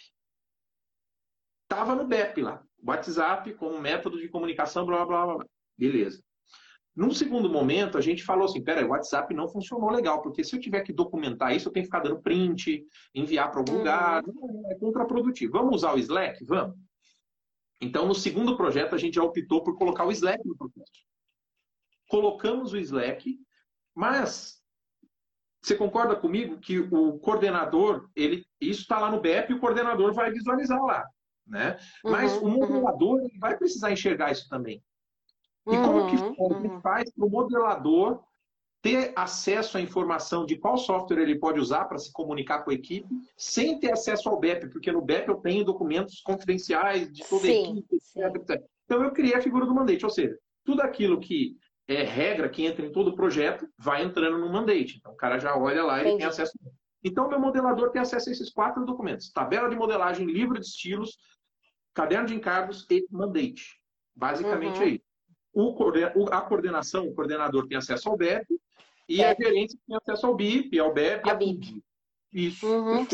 [1.63, 2.63] Estava no BEP lá.
[2.83, 5.47] WhatsApp como método de comunicação, blá, blá, blá, blá.
[5.77, 6.23] Beleza.
[6.95, 10.55] Num segundo momento, a gente falou assim: peraí, o WhatsApp não funcionou legal, porque se
[10.55, 13.79] eu tiver que documentar isso, eu tenho que ficar dando print, enviar para algum uhum.
[13.79, 14.23] lugar,
[14.71, 15.53] é contraprodutivo.
[15.53, 16.45] Vamos usar o Slack?
[16.45, 16.77] Vamos.
[17.81, 20.91] Então, no segundo projeto, a gente já optou por colocar o Slack no projeto.
[22.09, 23.39] Colocamos o Slack,
[23.95, 24.61] mas
[25.63, 30.13] você concorda comigo que o coordenador, ele, isso está lá no BEP e o coordenador
[30.13, 31.07] vai visualizar lá.
[31.47, 31.79] Né?
[32.05, 33.29] Mas uhum, o modelador uhum.
[33.39, 34.83] vai precisar enxergar isso também.
[35.69, 36.81] E como que uhum, uhum.
[36.81, 38.23] faz para o modelador
[38.83, 42.75] ter acesso à informação de qual software ele pode usar para se comunicar com a
[42.75, 47.43] equipe, sem ter acesso ao BEP, porque no BEP eu tenho documentos confidenciais de toda
[47.43, 48.65] sim, a equipe, etc, etc.
[48.85, 52.65] Então eu criei a figura do mandate, ou seja, tudo aquilo que é regra que
[52.65, 54.97] entra em todo projeto vai entrando no mandate.
[54.97, 56.53] Então o cara já olha lá e tem acesso.
[57.05, 61.19] Então meu modelador tem acesso a esses quatro documentos: tabela de modelagem, livro de estilos,
[61.93, 63.79] caderno de encargos e mandate.
[64.17, 64.85] Basicamente uhum.
[64.85, 65.10] é isso
[65.53, 68.47] o, a coordenação, o coordenador tem acesso ao BEP
[69.09, 69.31] e é.
[69.31, 71.83] a gerência tem acesso ao BIP, ao BEP e ao BIP.
[72.33, 72.65] Isso.
[72.65, 73.05] Uhum,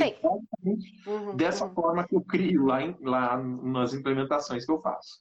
[1.06, 1.74] uhum, dessa uhum.
[1.74, 5.20] forma que eu crio lá, lá nas implementações que eu faço.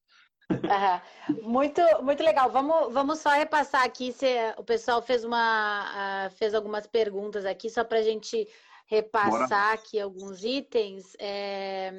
[0.49, 1.41] Uhum.
[1.41, 2.51] Muito, muito legal.
[2.51, 7.69] Vamos, vamos só repassar aqui se o pessoal fez uma uh, fez algumas perguntas aqui
[7.69, 8.47] só para a gente
[8.85, 9.73] repassar Bora.
[9.73, 11.15] aqui alguns itens.
[11.17, 11.91] É,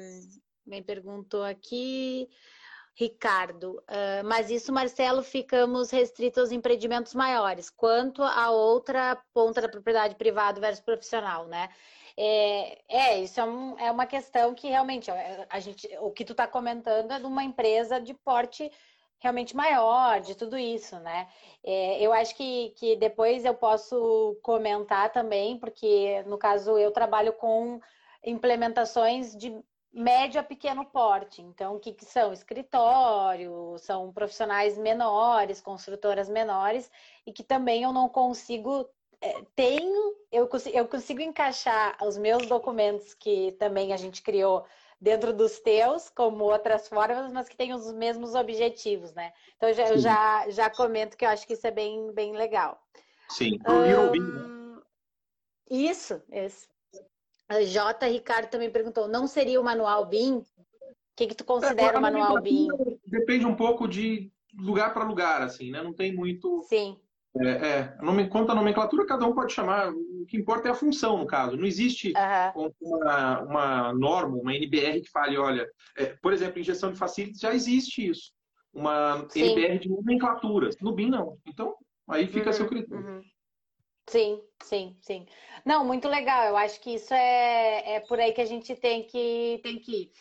[0.65, 2.29] me perguntou aqui.
[2.99, 7.69] Ricardo, uh, mas isso, Marcelo, ficamos restritos aos empreendimentos maiores.
[7.69, 11.69] Quanto a outra ponta da propriedade privada versus profissional, né?
[12.17, 15.11] É, é isso é, um, é, uma questão que realmente
[15.47, 18.71] a gente, o que tu está comentando é de uma empresa de porte
[19.19, 21.27] realmente maior, de tudo isso, né?
[21.63, 27.33] É, eu acho que, que depois eu posso comentar também, porque no caso eu trabalho
[27.33, 27.79] com
[28.25, 29.55] implementações de
[29.93, 31.41] médio a pequeno porte.
[31.41, 32.33] Então, o que, que são?
[32.33, 36.91] Escritório, são profissionais menores, construtoras menores,
[37.25, 38.87] e que também eu não consigo.
[39.19, 44.63] É, tenho, eu consigo, eu consigo encaixar os meus documentos que também a gente criou
[45.01, 49.33] dentro dos teus, como outras formas, mas que têm os mesmos objetivos, né?
[49.55, 52.79] Então, já, eu já, já comento que eu acho que isso é bem, bem legal.
[53.29, 54.81] Sim, um,
[55.69, 56.67] Isso, isso.
[57.49, 58.07] A J.
[58.07, 60.37] Ricardo também perguntou: não seria o manual BIM?
[60.37, 60.45] O
[61.15, 62.67] que, que tu considera é, o manual BIM?
[63.05, 65.81] Depende um pouco de lugar para lugar, assim, né?
[65.81, 66.61] Não tem muito.
[66.63, 66.99] Sim.
[67.39, 69.91] É, é, nome, quanto à nomenclatura, cada um pode chamar.
[69.91, 71.55] O que importa é a função, no caso.
[71.55, 72.13] Não existe
[72.55, 72.71] uhum.
[72.81, 77.39] uma, uma, norma, uma NBR que fale, olha, é, por exemplo, em gestão de facilities
[77.39, 78.31] já existe isso.
[78.73, 79.43] Uma Sim.
[79.43, 80.69] NBR de nomenclatura.
[80.81, 81.37] No BIM, não.
[81.45, 81.75] Então,
[82.09, 83.05] aí fica uhum, a seu critério.
[83.05, 83.21] Uhum.
[84.09, 85.25] Sim, sim, sim.
[85.65, 86.45] Não, muito legal.
[86.45, 90.03] Eu acho que isso é, é por aí que a gente tem que, tem que
[90.03, 90.11] ir.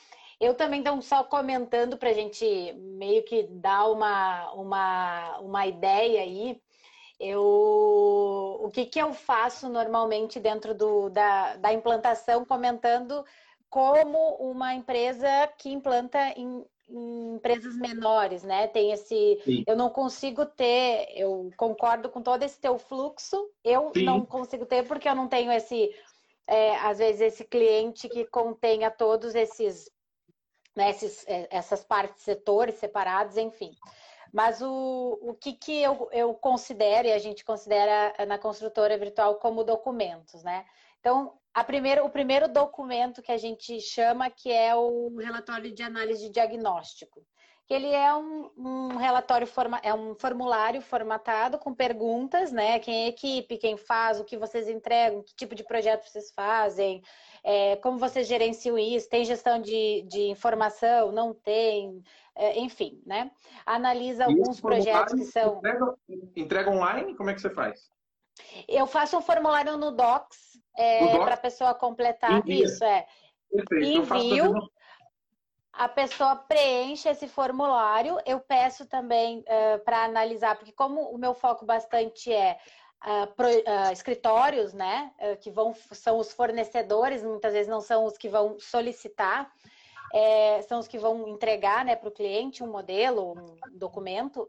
[0.40, 2.44] Eu também estou só comentando para a gente
[2.74, 6.60] meio que dar uma, uma, uma ideia aí.
[7.20, 7.40] Eu,
[8.60, 13.24] o que, que eu faço normalmente dentro do, da, da implantação, comentando
[13.70, 18.68] como uma empresa que implanta em, em empresas menores, né?
[18.68, 19.40] Tem esse.
[19.44, 19.64] Sim.
[19.66, 24.04] Eu não consigo ter, eu concordo com todo esse teu fluxo, eu Sim.
[24.04, 25.94] não consigo ter porque eu não tenho esse,
[26.46, 29.90] é, às vezes, esse cliente que contenha todos esses,
[30.76, 33.72] né, esses, é, essas partes, setores separados, enfim.
[34.32, 39.36] Mas o, o que, que eu, eu considero, e a gente considera na construtora virtual
[39.36, 40.66] como documentos, né?
[41.00, 46.24] Então, primeira, o primeiro documento que a gente chama que é o relatório de análise
[46.24, 47.24] de diagnóstico.
[47.66, 52.78] Que ele é um, um relatório, forma, é um formulário formatado com perguntas, né?
[52.78, 57.02] Quem é equipe, quem faz, o que vocês entregam, que tipo de projeto vocês fazem,
[57.42, 62.04] é, como vocês gerenciam isso, tem gestão de, de informação, não tem,
[62.36, 63.32] é, enfim, né?
[63.64, 65.56] Analisa alguns projetos que são.
[65.56, 65.94] Entrega,
[66.36, 67.16] entrega online?
[67.16, 67.90] Como é que você faz?
[68.68, 70.45] Eu faço um formulário no Docs
[70.76, 72.64] é, para a pessoa completar Envia.
[72.64, 72.84] isso.
[72.84, 73.06] É.
[73.50, 74.14] Perfeito.
[74.14, 74.70] Envio.
[75.72, 78.18] A pessoa preenche esse formulário.
[78.24, 82.58] Eu peço também uh, para analisar, porque como o meu foco bastante é
[83.04, 88.06] Uh, pro, uh, escritórios, né, uh, que vão são os fornecedores, muitas vezes não são
[88.06, 89.52] os que vão solicitar,
[90.14, 94.48] é, são os que vão entregar, né, para o cliente um modelo, um documento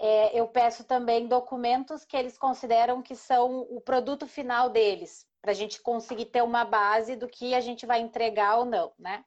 [0.00, 5.52] é, eu peço também documentos que eles consideram que são o produto final deles, para
[5.52, 9.24] a gente conseguir ter uma base do que a gente vai entregar ou não, né?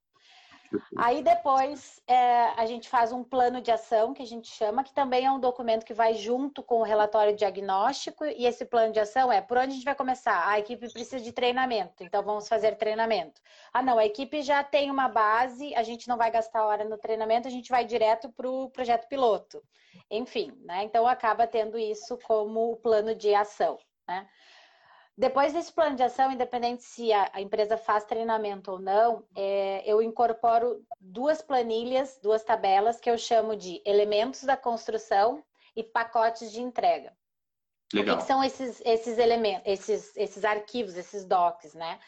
[0.98, 4.94] Aí depois é, a gente faz um plano de ação que a gente chama, que
[4.94, 9.00] também é um documento que vai junto com o relatório diagnóstico, e esse plano de
[9.00, 10.48] ação é por onde a gente vai começar?
[10.48, 13.40] A equipe precisa de treinamento, então vamos fazer treinamento.
[13.72, 16.98] Ah, não, a equipe já tem uma base, a gente não vai gastar hora no
[16.98, 19.62] treinamento, a gente vai direto para o projeto piloto.
[20.10, 20.84] Enfim, né?
[20.84, 24.28] Então acaba tendo isso como plano de ação, né?
[25.16, 30.02] Depois desse plano de ação, independente se a, empresa faz treinamento ou não, é, eu
[30.02, 35.44] incorporo duas planilhas, duas tabelas que eu chamo de elementos da construção
[35.76, 37.14] e pacotes de entrega.
[37.94, 38.16] Legal.
[38.16, 42.00] O que, que são esses, esses elementos, esses, esses arquivos, esses docs, né?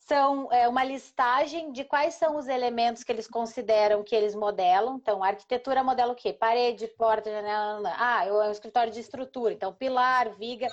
[0.00, 4.96] São é, uma listagem de quais são os elementos que eles consideram que eles modelam.
[4.96, 6.32] Então, a arquitetura modela o quê?
[6.32, 7.94] Parede, porta, janela.
[7.96, 9.52] Ah, é um escritório de estrutura.
[9.52, 10.66] Então, pilar, viga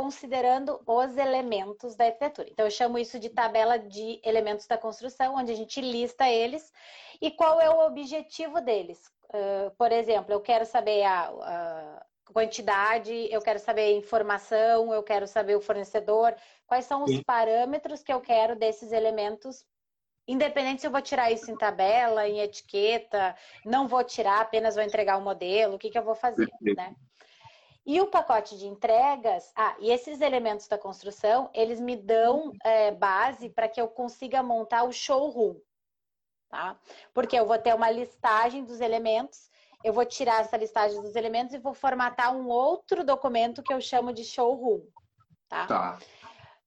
[0.00, 2.48] considerando os elementos da arquitetura.
[2.50, 6.72] Então, eu chamo isso de tabela de elementos da construção, onde a gente lista eles
[7.20, 8.98] e qual é o objetivo deles.
[9.28, 15.02] Uh, por exemplo, eu quero saber a, a, quantidade, eu quero saber a informação, eu
[15.02, 16.34] quero saber o fornecedor,
[16.66, 17.22] quais são os Sim.
[17.22, 19.66] parâmetros que eu quero desses elementos
[20.28, 23.34] Independente se eu vou tirar isso em tabela, em etiqueta,
[23.64, 26.48] não vou tirar, apenas vou entregar o um modelo, o que, que eu vou fazer,
[26.60, 26.94] né?
[27.90, 32.92] E o pacote de entregas, ah, e esses elementos da construção, eles me dão é,
[32.92, 35.56] base para que eu consiga montar o showroom,
[36.48, 36.78] tá?
[37.12, 39.50] Porque eu vou ter uma listagem dos elementos
[39.82, 43.80] eu vou tirar essa listagem dos elementos e vou formatar um outro documento que eu
[43.80, 44.82] chamo de showroom.
[45.48, 45.66] Tá?
[45.66, 45.98] tá.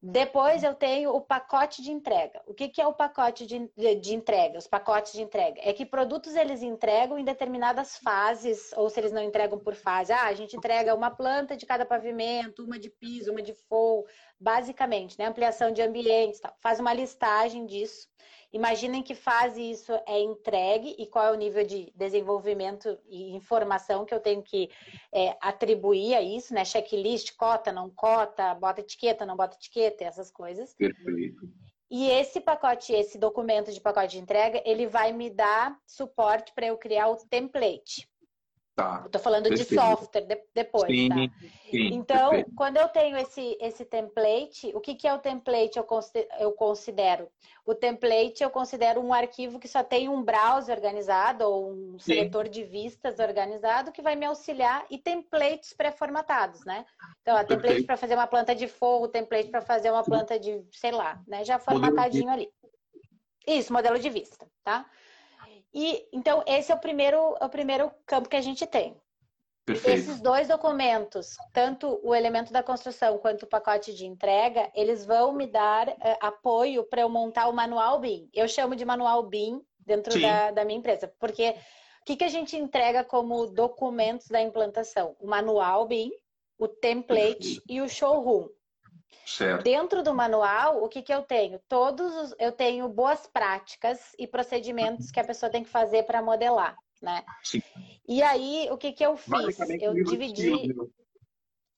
[0.06, 2.42] Depois eu tenho o pacote de entrega.
[2.46, 4.58] O que, que é o pacote de, de, entrega?
[4.58, 5.62] Os pacotes de entrega.
[5.64, 10.12] É que produtos eles entregam em determinadas fases, ou se eles não entregam por fase.
[10.12, 14.06] Ah, a gente entrega uma planta de cada pavimento, uma de piso, uma de forro,
[14.38, 15.26] basicamente, né?
[15.26, 16.54] Ampliação de ambientes, tal.
[16.60, 18.10] faz uma listagem disso.
[18.54, 24.06] Imaginem que fase isso é entregue e qual é o nível de desenvolvimento e informação
[24.06, 24.70] que eu tenho que
[25.12, 26.64] é, atribuir a isso, né?
[26.64, 30.76] Checklist, cota, não cota, bota etiqueta, não bota etiqueta, essas coisas.
[30.76, 31.52] Perfeito.
[31.90, 36.68] E esse pacote, esse documento de pacote de entrega, ele vai me dar suporte para
[36.68, 38.08] eu criar o template.
[38.76, 39.04] Tá.
[39.06, 39.70] Estou falando Perfeito.
[39.70, 41.16] de software de, depois, sim, tá?
[41.70, 42.56] Sim, então, perfeito.
[42.56, 46.52] quando eu tenho esse, esse template, o que, que é o template eu considero, eu
[46.54, 47.30] considero?
[47.64, 52.16] O template eu considero um arquivo que só tem um browser organizado ou um sim.
[52.16, 56.84] seletor de vistas organizado que vai me auxiliar e templates pré-formatados, né?
[57.22, 60.64] Então, a template para fazer uma planta de fogo, template para fazer uma planta de,
[60.72, 61.46] sei lá, né?
[61.46, 62.50] Já formatadinho ali.
[63.46, 64.90] Isso, modelo de vista, tá?
[65.74, 68.96] E então esse é o primeiro, é o primeiro campo que a gente tem.
[69.66, 69.98] Perfeito.
[69.98, 75.32] Esses dois documentos, tanto o elemento da construção quanto o pacote de entrega, eles vão
[75.32, 78.30] me dar uh, apoio para eu montar o manual BIM.
[78.34, 81.56] Eu chamo de manual BIM dentro da, da, minha empresa, porque
[82.02, 85.16] o que, que a gente entrega como documentos da implantação?
[85.18, 86.12] O manual BIM,
[86.58, 88.50] o template e o showroom.
[89.26, 89.64] Certo.
[89.64, 91.60] Dentro do manual, o que, que eu tenho?
[91.68, 96.22] Todos os, eu tenho boas práticas e procedimentos que a pessoa tem que fazer para
[96.22, 97.24] modelar, né?
[97.44, 97.62] Sim.
[98.08, 99.60] E aí, o que, que eu fiz?
[99.82, 100.76] Eu dividi.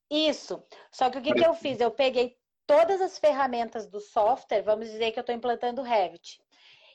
[0.09, 0.63] Isso.
[0.91, 1.79] Só que o que, que eu fiz?
[1.79, 6.41] Eu peguei todas as ferramentas do software, vamos dizer que eu estou implantando o Revit.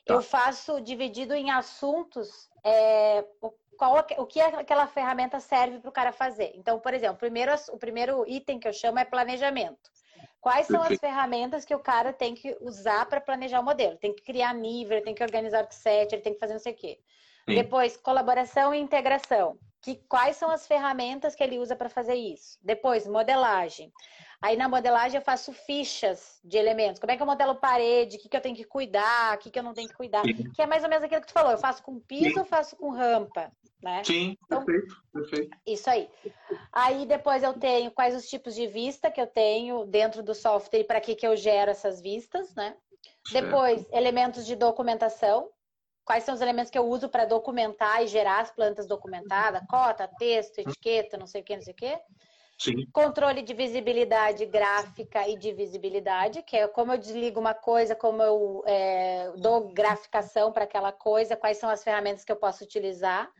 [0.05, 0.15] Tá.
[0.15, 3.23] Eu faço dividido em assuntos é,
[3.77, 6.51] qual, o que aquela ferramenta serve para o cara fazer.
[6.55, 9.91] Então, por exemplo, primeiro, o primeiro item que eu chamo é planejamento.
[10.41, 13.95] Quais são as ferramentas que o cara tem que usar para planejar o modelo?
[13.97, 16.73] Tem que criar nível, tem que organizar o set, ele tem que fazer não sei
[16.73, 16.99] o quê.
[17.47, 17.55] Sim.
[17.55, 19.57] Depois, colaboração e integração.
[19.79, 22.59] Que, quais são as ferramentas que ele usa para fazer isso?
[22.63, 23.93] Depois, modelagem.
[24.41, 26.99] Aí na modelagem eu faço fichas de elementos.
[26.99, 28.17] Como é que eu modelo parede?
[28.17, 29.35] O que, que eu tenho que cuidar?
[29.35, 30.23] O que, que eu não tenho que cuidar?
[30.23, 30.51] Sim.
[30.51, 31.51] Que é mais ou menos aquilo que tu falou.
[31.51, 33.51] Eu faço com piso ou faço com rampa?
[33.83, 34.03] Né?
[34.03, 35.57] Sim, então, perfeito, perfeito.
[35.65, 36.09] Isso aí.
[36.71, 40.79] Aí depois eu tenho quais os tipos de vista que eu tenho dentro do software
[40.79, 42.75] e para que, que eu gero essas vistas, né?
[43.27, 43.45] Certo.
[43.45, 45.49] Depois, elementos de documentação.
[46.03, 49.61] Quais são os elementos que eu uso para documentar e gerar as plantas documentadas?
[49.69, 51.99] Cota, texto, etiqueta, não sei o que, não sei o que.
[52.61, 52.85] Sim.
[52.93, 58.21] Controle de visibilidade gráfica e de visibilidade, que é como eu desligo uma coisa, como
[58.21, 63.31] eu é, dou graficação para aquela coisa, quais são as ferramentas que eu posso utilizar.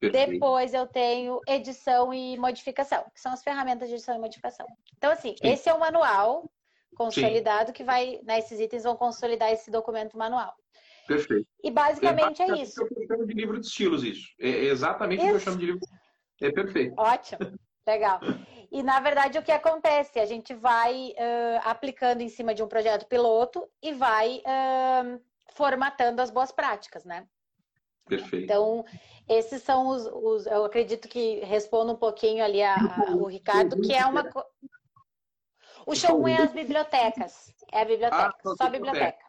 [0.00, 0.32] Perfeito.
[0.32, 4.66] Depois eu tenho edição e modificação, que são as ferramentas de edição e modificação.
[4.96, 5.52] Então, assim, Sim.
[5.52, 6.50] esse é o manual
[6.96, 7.74] consolidado Sim.
[7.74, 10.52] que vai, né, esses itens vão consolidar esse documento manual.
[11.06, 11.46] Perfeito.
[11.62, 12.82] E basicamente é, é isso.
[12.82, 14.26] Eu chamo de livro de estilos, isso.
[14.40, 15.28] É exatamente isso.
[15.28, 15.80] o que eu chamo de livro.
[16.40, 16.94] É perfeito.
[16.98, 17.56] Ótimo.
[17.88, 18.20] Legal.
[18.70, 20.20] E na verdade o que acontece?
[20.20, 25.18] A gente vai uh, aplicando em cima de um projeto piloto e vai uh,
[25.54, 27.26] formatando as boas práticas, né?
[28.06, 28.44] Perfeito.
[28.44, 28.84] Então,
[29.26, 33.80] esses são os, os eu acredito que respondo um pouquinho ali a, a, o Ricardo,
[33.80, 34.22] que é uma
[35.86, 37.54] o show é as bibliotecas.
[37.72, 39.24] É a biblioteca, ah, só a biblioteca.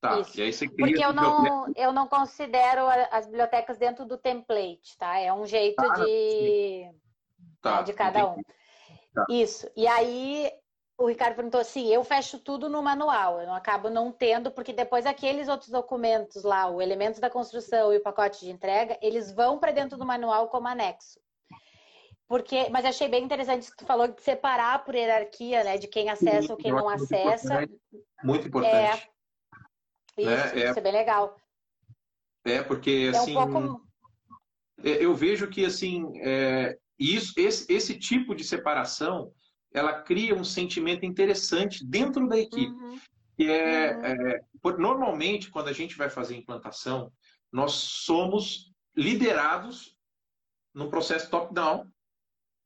[0.00, 0.38] Tá, Isso.
[0.38, 5.18] e aí você Porque eu não, eu não considero as bibliotecas dentro do template, tá?
[5.18, 6.90] É um jeito ah, de,
[7.60, 8.40] tá, de cada entendi.
[8.40, 8.42] um.
[9.14, 9.26] Tá.
[9.28, 9.70] Isso.
[9.76, 10.50] E aí
[10.98, 14.72] o Ricardo perguntou assim: eu fecho tudo no manual, eu não acabo não tendo, porque
[14.72, 19.30] depois aqueles outros documentos lá, o elementos da construção e o pacote de entrega, eles
[19.30, 21.20] vão para dentro do manual como anexo.
[22.26, 26.10] Porque, mas achei bem interessante que tu falou de separar por hierarquia, né, de quem
[26.10, 27.66] acessa ou quem não acessa.
[28.22, 29.10] Muito importante.
[30.18, 30.62] É, isso, né?
[30.62, 31.36] é, isso é bem legal.
[32.44, 33.34] É, porque é assim.
[33.34, 33.88] Um pouco...
[34.84, 39.32] É, eu vejo que assim, é, isso, esse, esse tipo de separação
[39.72, 42.72] ela cria um sentimento interessante dentro da equipe.
[42.72, 42.98] Uhum.
[43.36, 44.04] Que é, uhum.
[44.04, 47.12] é, normalmente, quando a gente vai fazer implantação,
[47.52, 49.94] nós somos liderados
[50.74, 51.86] no processo top-down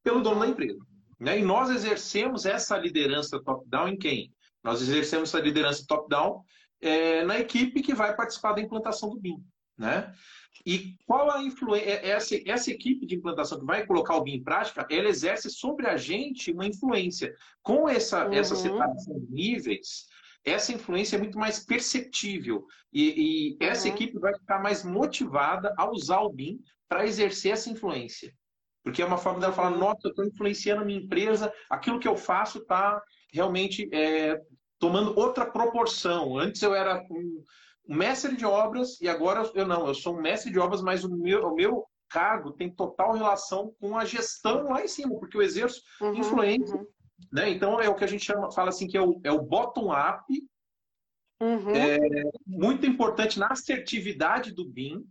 [0.02, 0.78] pelo dono da empresa.
[1.20, 1.38] Né?
[1.38, 4.32] E nós exercemos essa liderança top-down em quem?
[4.62, 6.42] Nós exercemos essa liderança top-down
[6.80, 9.44] é, na equipe que vai participar da implantação do BIM.
[9.76, 10.12] Né?
[10.64, 11.90] E qual a influência?
[11.90, 15.50] É, essa, essa equipe de implantação que vai colocar o BIM em prática, ela exerce
[15.50, 17.34] sobre a gente uma influência.
[17.62, 18.32] Com essa, uhum.
[18.32, 20.06] essa separação de níveis,
[20.44, 22.66] essa influência é muito mais perceptível.
[22.92, 23.94] E, e essa uhum.
[23.94, 28.32] equipe vai ficar mais motivada a usar o BIM para exercer essa influência.
[28.84, 29.78] Porque é uma forma dela falar, uhum.
[29.78, 34.40] nossa, eu estou influenciando a minha empresa, aquilo que eu faço está realmente é,
[34.78, 36.36] tomando outra proporção.
[36.36, 37.42] Antes eu era um,
[37.88, 41.16] mestre de obras e agora eu não, eu sou um mestre de obras, mas o
[41.16, 45.42] meu, o meu cargo tem total relação com a gestão lá em cima, porque eu
[45.42, 46.76] exerço uhum, influência.
[46.76, 46.86] Uhum.
[47.32, 47.50] Né?
[47.50, 50.24] Então é o que a gente chama, fala assim, que é o, é o bottom-up,
[51.40, 51.70] uhum.
[51.70, 51.98] é,
[52.46, 55.04] muito importante na assertividade do BIM,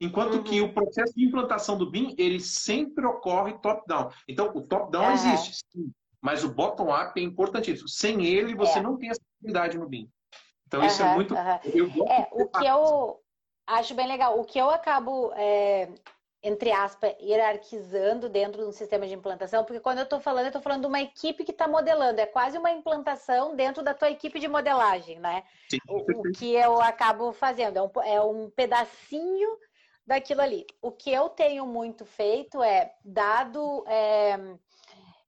[0.00, 0.42] enquanto uhum.
[0.42, 4.10] que o processo de implantação do BIM, ele sempre ocorre top-down.
[4.26, 7.88] Então, o top-down existe, sim, mas o bottom-up é importantíssimo.
[7.88, 8.82] Sem ele, você é.
[8.82, 10.10] não tem assertividade no BIM.
[10.68, 11.34] Então, isso é muito...
[11.34, 13.18] é, o que eu
[13.66, 15.32] acho bem legal, o que eu acabo...
[15.34, 15.88] É
[16.42, 20.48] entre aspas, hierarquizando dentro de um sistema de implantação, porque quando eu estou falando, eu
[20.48, 24.10] estou falando de uma equipe que está modelando, é quase uma implantação dentro da tua
[24.10, 25.42] equipe de modelagem, né?
[25.68, 29.48] Sim, o, o, que eu acabo fazendo, é um, é um pedacinho
[30.06, 30.64] daquilo ali.
[30.80, 34.38] O que eu tenho muito feito é, dado é,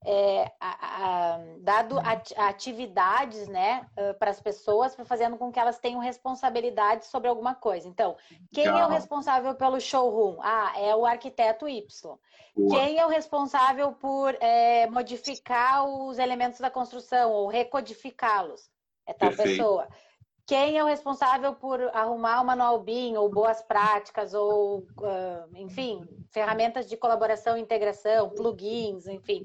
[0.05, 1.97] é, a, a, dado
[2.37, 3.87] atividades né,
[4.19, 7.87] para as pessoas, fazendo com que elas tenham responsabilidade sobre alguma coisa.
[7.87, 8.17] Então,
[8.53, 10.39] quem é o responsável pelo showroom?
[10.41, 12.19] Ah, é o arquiteto Y.
[12.57, 12.81] Boa.
[12.81, 18.71] Quem é o responsável por é, modificar os elementos da construção ou recodificá-los?
[19.07, 19.57] É tal Perfeito.
[19.57, 19.89] pessoa.
[20.47, 24.85] Quem é o responsável por arrumar o manual BIM, ou boas práticas, ou,
[25.55, 29.45] enfim, ferramentas de colaboração e integração, plugins, enfim.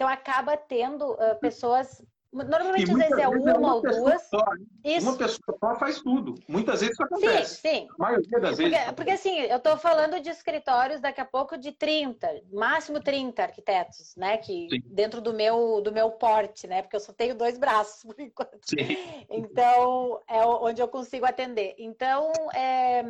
[0.00, 4.22] Então acaba tendo uh, pessoas Normalmente, às vezes, é uma, é uma ou duas.
[4.28, 4.44] Só,
[4.84, 5.08] isso.
[5.08, 6.36] Uma pessoa só faz tudo.
[6.46, 7.54] Muitas vezes isso acontece.
[7.56, 7.88] Sim, sim.
[7.98, 8.92] A maioria das porque, vezes.
[8.92, 14.14] Porque, assim, eu estou falando de escritórios daqui a pouco de 30, máximo 30 arquitetos,
[14.16, 14.36] né?
[14.36, 14.80] Que sim.
[14.86, 16.82] dentro do meu, do meu porte, né?
[16.82, 18.60] Porque eu só tenho dois braços por enquanto.
[18.62, 19.26] Sim.
[19.28, 21.74] Então, é onde eu consigo atender.
[21.78, 23.02] Então, é,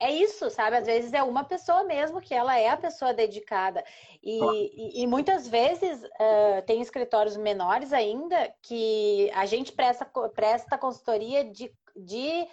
[0.00, 0.76] é isso, sabe?
[0.76, 3.84] Às vezes é uma pessoa mesmo que ela é a pessoa dedicada.
[4.22, 10.78] E, e, e muitas vezes uh, tem escritórios menores ainda que a gente presta, presta
[10.78, 12.46] consultoria de, de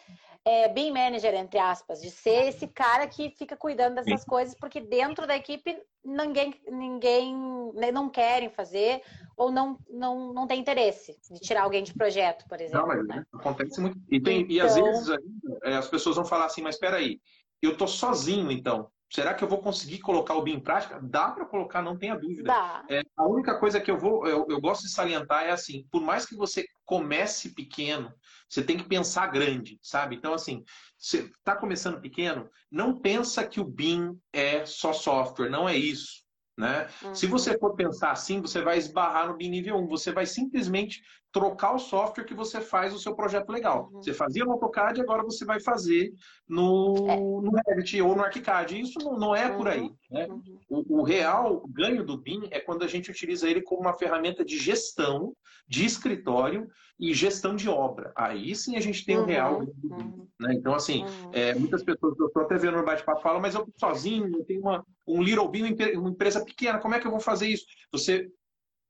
[0.45, 4.27] é, being manager, entre aspas, de ser esse cara que fica cuidando dessas Sim.
[4.27, 7.35] coisas, porque dentro da equipe ninguém, ninguém
[7.73, 9.01] né, não querem fazer
[9.35, 12.87] ou não, não, não tem interesse de tirar alguém de projeto, por exemplo.
[12.87, 13.25] Não, mas né?
[13.33, 13.97] acontece muito.
[14.07, 14.51] E, tem, então...
[14.51, 15.17] e às então vezes
[15.63, 17.19] é, as pessoas vão falar assim, mas espera aí,
[17.65, 18.89] eu estou sozinho então.
[19.09, 20.99] Será que eu vou conseguir colocar o BIM em prática?
[21.01, 22.51] Dá para colocar, não tenha dúvida.
[22.89, 26.01] É, a única coisa que eu vou, eu, eu, gosto de salientar é assim, por
[26.01, 28.11] mais que você comece pequeno,
[28.49, 30.15] você tem que pensar grande, sabe?
[30.15, 30.63] Então, assim,
[30.97, 36.25] você está começando pequeno, não pensa que o BIM é só software, não é isso.
[36.57, 36.87] Né?
[37.03, 37.13] Uhum.
[37.13, 39.87] Se você for pensar assim, você vai esbarrar no BIM nível 1.
[39.87, 41.01] Você vai simplesmente
[41.35, 43.89] trocar o software que você faz o seu projeto legal.
[43.91, 44.01] Uhum.
[44.01, 46.13] Você fazia no AutoCAD, agora você vai fazer
[46.47, 47.17] no, é.
[47.17, 48.79] no Revit ou no ArchiCAD.
[48.79, 49.57] Isso não, não é uhum.
[49.57, 49.81] por aí.
[49.81, 49.95] Uhum.
[50.11, 50.27] Né?
[50.27, 50.59] Uhum.
[50.69, 54.45] O, o, real ganho do BIM é quando a gente utiliza ele como uma ferramenta
[54.45, 55.35] de gestão
[55.67, 58.13] de escritório e gestão de obra.
[58.15, 59.25] Aí sim a gente tem o uhum.
[59.25, 60.03] real ganho do BIM.
[60.05, 60.27] Uhum.
[60.39, 60.53] Né?
[60.53, 64.33] Então, assim, é, muitas pessoas, eu estou até vendo no bate-papo, falam, mas eu sozinho,
[64.37, 67.49] eu tenho uma, um Little BIM, uma empresa pequena, como é que eu vou fazer
[67.49, 67.65] isso?
[67.91, 68.31] Você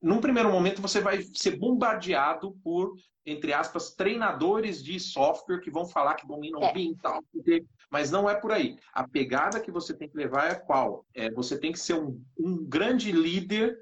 [0.05, 2.93] num primeiro momento, você vai ser bombardeado por,
[3.25, 6.71] entre aspas, treinadores de software que vão falar que dominam é.
[6.71, 7.23] BIM e tal.
[7.89, 8.77] Mas não é por aí.
[8.93, 11.07] A pegada que você tem que levar é qual?
[11.11, 13.79] É, você tem que ser um, um grande líder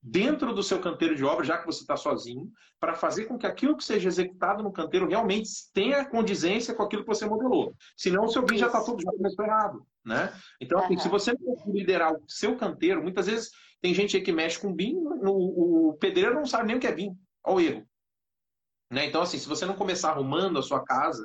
[0.00, 3.46] dentro do seu canteiro de obra, já que você está sozinho, para fazer com que
[3.46, 7.74] aquilo que seja executado no canteiro realmente tenha condizência com aquilo que você modelou.
[7.96, 9.84] Senão o seu BIM já está tudo, já começou errado.
[10.04, 10.32] Né?
[10.60, 10.98] Então, uhum.
[10.98, 13.50] se você não liderar o seu canteiro, muitas vezes
[13.84, 16.86] tem gente aí que mexe com BIM, o, o pedreiro não sabe nem o que
[16.86, 17.14] é BIM.
[17.44, 17.88] Olha o erro.
[18.90, 19.04] Né?
[19.04, 21.22] Então, assim, se você não começar arrumando a sua casa,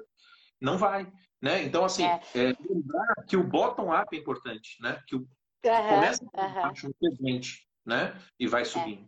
[0.59, 1.09] não vai.
[1.41, 1.63] Né?
[1.63, 2.19] Então, assim, é.
[2.35, 5.01] É, lembrar que o bottom-up é importante, né?
[5.07, 5.27] Que o, uhum,
[5.63, 6.73] começa uhum.
[6.83, 8.21] no presente, né?
[8.37, 8.65] E vai é.
[8.65, 9.07] subindo.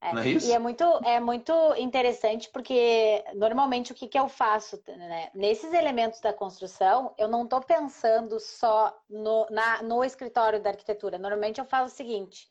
[0.00, 0.14] É.
[0.14, 0.46] Não é isso?
[0.46, 5.28] E é muito, é muito interessante porque normalmente o que, que eu faço né?
[5.34, 11.18] nesses elementos da construção, eu não estou pensando só no, na, no escritório da arquitetura.
[11.18, 12.48] Normalmente eu faço o seguinte: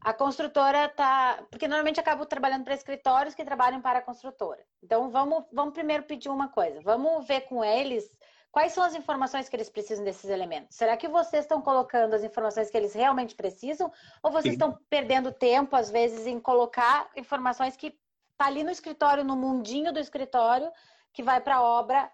[0.00, 1.42] a construtora tá.
[1.50, 4.64] Porque normalmente acabo trabalhando para escritórios que trabalham para a construtora.
[4.82, 6.80] Então vamos, vamos primeiro pedir uma coisa.
[6.82, 8.10] Vamos ver com eles
[8.50, 10.76] quais são as informações que eles precisam desses elementos.
[10.76, 13.92] Será que vocês estão colocando as informações que eles realmente precisam?
[14.22, 14.60] Ou vocês Sim.
[14.60, 17.96] estão perdendo tempo, às vezes, em colocar informações que
[18.36, 20.70] tá ali no escritório, no mundinho do escritório,
[21.12, 22.10] que vai para a obra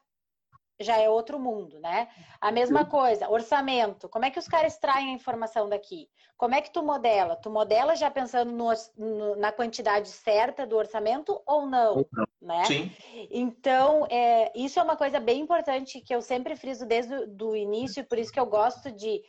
[0.79, 2.09] já é outro mundo, né?
[2.41, 4.09] A mesma coisa, orçamento.
[4.09, 6.09] Como é que os caras extraem a informação daqui?
[6.37, 7.37] Como é que tu modela?
[7.37, 11.97] Tu modela já pensando no, no, na quantidade certa do orçamento ou não?
[11.97, 12.27] Ou não.
[12.41, 12.65] Né?
[12.65, 12.93] Sim.
[13.31, 18.05] Então, é, isso é uma coisa bem importante que eu sempre friso desde o início,
[18.05, 19.23] por isso que eu gosto de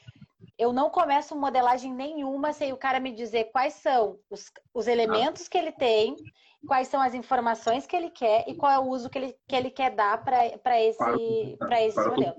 [0.58, 5.48] eu não começo modelagem nenhuma sem o cara me dizer quais são os, os elementos
[5.48, 6.16] que ele tem,
[6.68, 9.56] quais são as informações que ele quer e qual é o uso que ele, que
[9.56, 12.36] ele quer dar para esse, para esse modelo.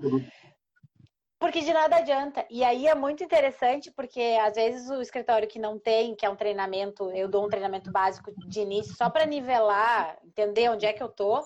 [1.39, 2.45] Porque de nada adianta.
[2.49, 6.29] E aí é muito interessante, porque às vezes o escritório que não tem, que é
[6.29, 10.91] um treinamento, eu dou um treinamento básico de início só para nivelar, entender onde é
[10.91, 11.41] que eu tô.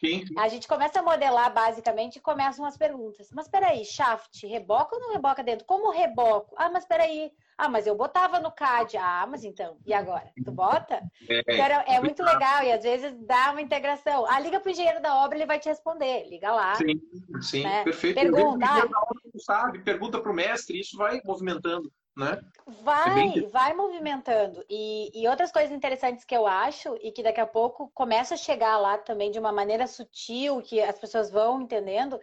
[0.00, 0.24] Sim.
[0.36, 3.30] A gente começa a modelar basicamente e começam as perguntas.
[3.32, 5.66] Mas peraí, shaft, reboca ou não reboca dentro?
[5.66, 6.54] Como reboco?
[6.56, 7.32] Ah, mas peraí.
[7.56, 8.98] Ah, mas eu botava no CAD.
[8.98, 10.30] Ah, mas então, e agora?
[10.44, 11.02] Tu bota?
[11.28, 14.26] É, então, é muito legal e às vezes dá uma integração.
[14.26, 16.28] Ah, liga pro engenheiro da obra, ele vai te responder.
[16.28, 16.74] Liga lá.
[16.74, 17.00] Sim,
[17.40, 17.82] sim, né?
[17.82, 18.20] perfeito.
[18.20, 18.66] Pergunta.
[18.66, 18.88] Ah,
[19.38, 22.40] sabe, pergunta pro mestre, isso vai movimentando né?
[22.82, 23.48] Vai, é bem...
[23.48, 24.64] vai movimentando.
[24.68, 28.38] E, e outras coisas interessantes que eu acho, e que daqui a pouco começa a
[28.38, 32.18] chegar lá também de uma maneira sutil, que as pessoas vão entendendo,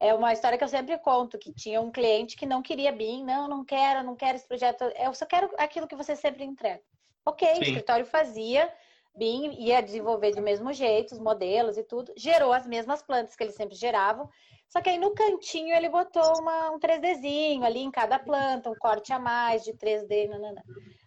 [0.00, 3.24] é uma história que eu sempre conto, que tinha um cliente que não queria BIM,
[3.24, 6.82] não, não quero, não quero esse projeto, eu só quero aquilo que você sempre entrega.
[7.24, 7.60] Ok, Sim.
[7.60, 8.70] o escritório fazia,
[9.16, 13.42] BIM ia desenvolver do mesmo jeito, os modelos e tudo, gerou as mesmas plantas que
[13.42, 14.28] eles sempre geravam,
[14.68, 18.74] só que aí no cantinho ele botou uma, um 3Dzinho ali em cada planta, um
[18.74, 20.28] corte a mais de 3D.
[20.28, 20.62] Nanana.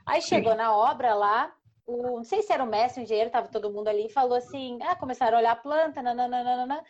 [0.06, 1.54] Aí chegou na obra lá,
[1.86, 4.38] o, não sei se era o mestre, o engenheiro, tava todo mundo ali, e falou
[4.38, 6.84] assim: ah, começaram a olhar a planta, nananana.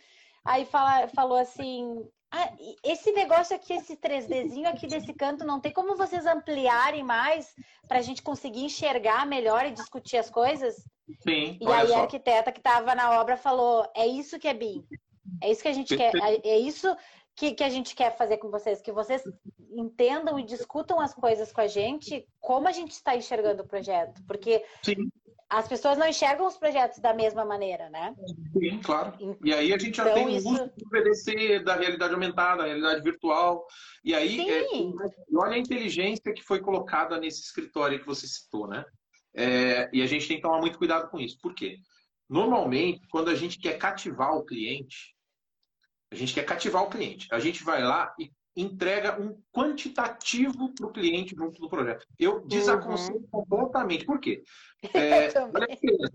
[0.45, 2.53] Aí fala, falou assim: ah,
[2.84, 7.53] esse negócio aqui, esse 3Dzinho aqui desse canto, não tem como vocês ampliarem mais
[7.88, 10.76] para a gente conseguir enxergar melhor e discutir as coisas?
[11.24, 11.57] Sim.
[11.59, 14.86] E aí a arquiteta que estava na obra falou: é isso que é BIM.
[15.41, 16.11] É isso que a gente quer,
[16.43, 16.95] é isso
[17.39, 19.23] que, que a gente quer fazer com vocês, que vocês
[19.71, 24.21] entendam e discutam as coisas com a gente, como a gente está enxergando o projeto.
[24.27, 25.09] Porque Sim.
[25.49, 28.13] as pessoas não enxergam os projetos da mesma maneira, né?
[28.51, 29.38] Sim, claro.
[29.41, 30.49] E aí a gente já então, tem o isso...
[30.49, 33.65] uso do PVC, da realidade aumentada, da realidade virtual.
[34.03, 34.67] E aí, é,
[35.34, 38.84] olha a inteligência que foi colocada nesse escritório que você citou, né?
[39.34, 41.38] É, e a gente tem que tomar muito cuidado com isso.
[41.41, 41.77] Por quê?
[42.30, 45.15] Normalmente, quando a gente quer cativar o cliente,
[46.12, 47.28] a gente quer cativar o cliente.
[47.32, 52.05] A gente vai lá e entrega um quantitativo para o cliente junto do projeto.
[52.18, 53.45] Eu desaconselho uhum.
[53.45, 54.05] completamente.
[54.05, 54.43] Por quê?
[54.93, 55.30] É,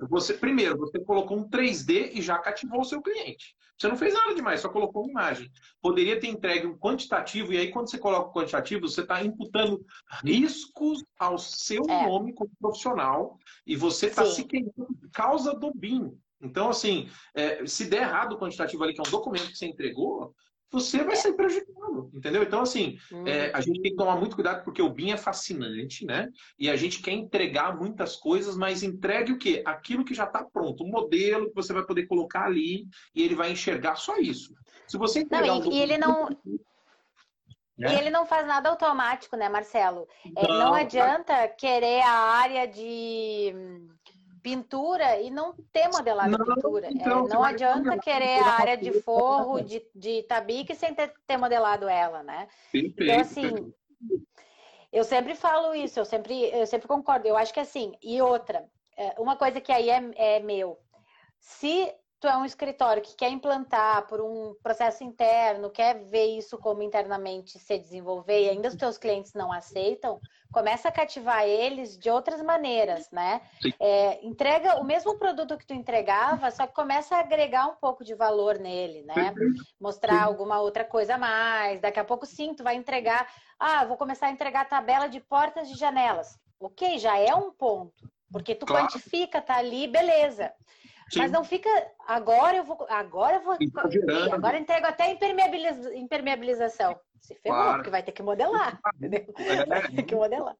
[0.08, 3.54] você, primeiro, você colocou um 3D e já cativou o seu cliente.
[3.78, 5.52] Você não fez nada demais, só colocou uma imagem.
[5.82, 9.84] Poderia ter entregue um quantitativo, e aí quando você coloca o quantitativo, você está imputando
[10.24, 12.06] riscos ao seu é.
[12.06, 13.36] nome como profissional
[13.66, 16.18] e você está se queimando por causa do BIM.
[16.44, 19.66] Então, assim, é, se der errado o quantitativo ali, que é um documento que você
[19.66, 20.34] entregou,
[20.70, 22.42] você vai ser prejudicado, entendeu?
[22.42, 23.26] Então, assim, hum.
[23.26, 26.28] é, a gente tem que tomar muito cuidado porque o BIM é fascinante, né?
[26.58, 29.62] E a gente quer entregar muitas coisas, mas entregue o quê?
[29.64, 33.36] Aquilo que já está pronto, um modelo que você vai poder colocar ali e ele
[33.36, 34.52] vai enxergar só isso.
[34.86, 36.28] Se você entregar não, e, um e ele não
[37.76, 37.92] né?
[37.92, 40.06] E ele não faz nada automático, né, Marcelo?
[40.32, 43.52] Não, é, não adianta querer a área de
[44.44, 46.88] pintura e não ter modelado não, pintura.
[46.92, 51.38] Então, é, não adianta querer a área de forro, de, de tabique, sem ter, ter
[51.38, 52.46] modelado ela, né?
[52.70, 53.74] Perfeito, então, assim,
[54.92, 57.26] eu sempre falo isso, eu sempre, eu sempre concordo.
[57.26, 58.68] Eu acho que assim, e outra,
[58.98, 60.78] é, uma coisa que aí é, é meu.
[61.40, 61.90] Se
[62.24, 66.82] tu é um escritório que quer implantar por um processo interno, quer ver isso como
[66.82, 72.08] internamente se desenvolver e ainda os teus clientes não aceitam, começa a cativar eles de
[72.08, 73.42] outras maneiras, né?
[73.78, 78.02] É, entrega o mesmo produto que tu entregava, só que começa a agregar um pouco
[78.02, 79.34] de valor nele, né?
[79.78, 81.78] Mostrar alguma outra coisa a mais.
[81.78, 83.30] Daqui a pouco sim, tu vai entregar.
[83.58, 86.38] Ah, vou começar a entregar tabela de portas e janelas.
[86.58, 87.92] Ok, já é um ponto.
[88.32, 88.86] Porque tu claro.
[88.86, 90.50] quantifica, tá ali, beleza.
[91.10, 91.20] Sim.
[91.20, 91.68] Mas não fica.
[92.06, 92.86] Agora eu vou.
[92.88, 93.56] Agora eu vou.
[94.32, 96.98] Agora eu entrego até impermeabiliza, impermeabilização.
[97.20, 97.76] Se ferrou, claro.
[97.78, 98.78] porque vai ter que modelar.
[98.96, 99.24] Entendeu?
[99.38, 99.66] É.
[99.66, 100.56] Vai ter que modelar.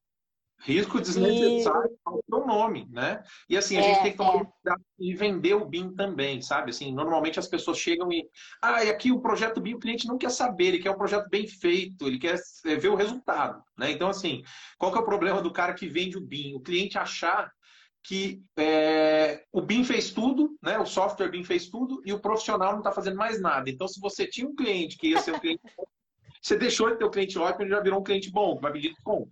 [0.60, 1.98] Risco desnecessário e...
[2.04, 3.22] ao seu nome, né?
[3.48, 4.44] E assim, a é, gente tem que tomar é.
[4.44, 6.70] cuidado e vender o BIM também, sabe?
[6.70, 8.26] Assim, normalmente as pessoas chegam e.
[8.62, 11.28] Ah, e aqui o projeto BIM o cliente não quer saber, ele quer um projeto
[11.28, 13.62] bem feito, ele quer é, ver o resultado.
[13.76, 13.90] Né?
[13.90, 14.42] Então, assim,
[14.78, 16.54] qual que é o problema do cara que vende o BIM?
[16.54, 17.52] O cliente achar
[18.04, 20.78] que é, o BIM fez tudo, né?
[20.78, 23.70] O software BIM fez tudo e o profissional não está fazendo mais nada.
[23.70, 25.62] Então, se você tinha um cliente que ia ser um cliente
[26.44, 28.72] você deixou de ter um cliente ótimo, ele já virou um cliente bom, que vai
[28.72, 29.30] pedir desconto.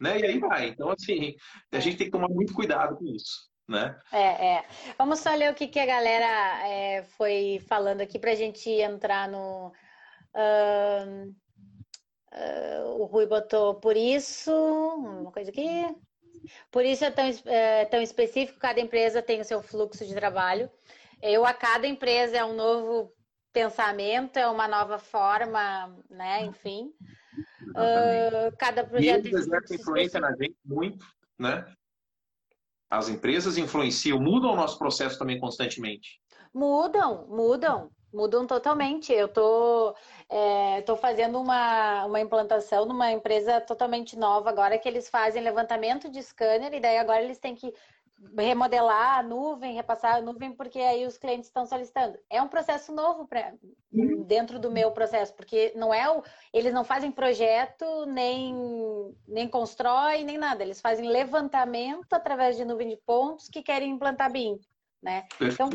[0.00, 0.20] Né?
[0.20, 0.68] E aí vai.
[0.68, 1.34] Então, assim,
[1.72, 3.50] a gente tem que tomar muito cuidado com isso.
[3.68, 3.98] né?
[4.12, 4.64] É, é.
[4.96, 8.70] Vamos só ler o que, que a galera é, foi falando aqui para a gente
[8.70, 9.72] entrar no.
[10.32, 11.34] Uh,
[12.32, 15.84] uh, o Rui botou por isso, uma coisa aqui.
[16.70, 20.70] Por isso é tão, é tão específico, cada empresa tem o seu fluxo de trabalho.
[21.22, 23.12] Eu, a cada empresa é um novo
[23.52, 26.44] pensamento, é uma nova forma, né?
[26.44, 26.92] Enfim.
[27.70, 29.26] Uh, cada projeto.
[29.26, 31.06] E eles exercem influência na gente muito,
[31.38, 31.64] né?
[32.90, 36.20] As empresas influenciam, mudam o nosso processo também constantemente.
[36.52, 39.12] Mudam, mudam, mudam totalmente.
[39.12, 39.94] Eu tô,
[40.28, 46.08] é, tô fazendo uma, uma implantação numa empresa totalmente nova agora que eles fazem levantamento
[46.08, 47.74] de scanner e daí agora eles têm que
[48.38, 52.16] remodelar a nuvem, repassar a nuvem, porque aí os clientes estão solicitando.
[52.30, 53.52] É um processo novo pra,
[54.26, 58.54] dentro do meu processo, porque não é o, eles não fazem projeto, nem,
[59.26, 60.62] nem constrói, nem nada.
[60.62, 64.58] Eles fazem levantamento através de nuvem de pontos que querem implantar BIM.
[65.02, 65.26] Né?
[65.40, 65.68] Então,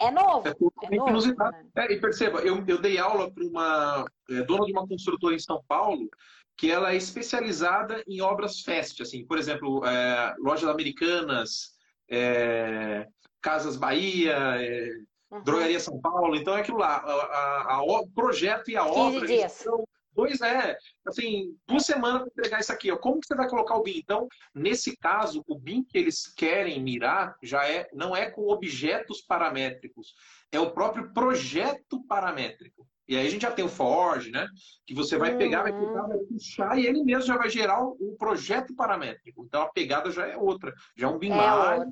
[0.00, 0.46] é novo.
[0.46, 0.52] É,
[0.86, 1.64] é novo né?
[1.76, 5.40] é, e perceba, eu, eu dei aula para uma é, dona de uma construtora em
[5.40, 6.08] São Paulo
[6.56, 11.72] que ela é especializada em obras fest, assim, por exemplo, é, lojas americanas,
[12.10, 13.06] é,
[13.40, 14.90] Casas Bahia, é,
[15.30, 15.42] uhum.
[15.44, 19.32] Drogaria São Paulo, então é aquilo lá, a, a, o projeto e a obra.
[19.32, 19.84] Então,
[20.18, 22.90] dois é, assim, duas semanas para entregar isso aqui.
[22.90, 22.96] Ó.
[22.96, 23.98] Como que você vai colocar o BIM?
[23.98, 29.20] Então, nesse caso, o BIM que eles querem mirar já é, não é com objetos
[29.20, 30.14] paramétricos,
[30.50, 32.84] é o próprio projeto paramétrico.
[33.06, 34.48] E aí a gente já tem o Forge, né?
[34.84, 35.38] Que você vai uhum.
[35.38, 39.44] pegar, vai pegar, vai puxar e ele mesmo já vai gerar um projeto paramétrico.
[39.44, 41.86] Então a pegada já é outra, já é um BIM é.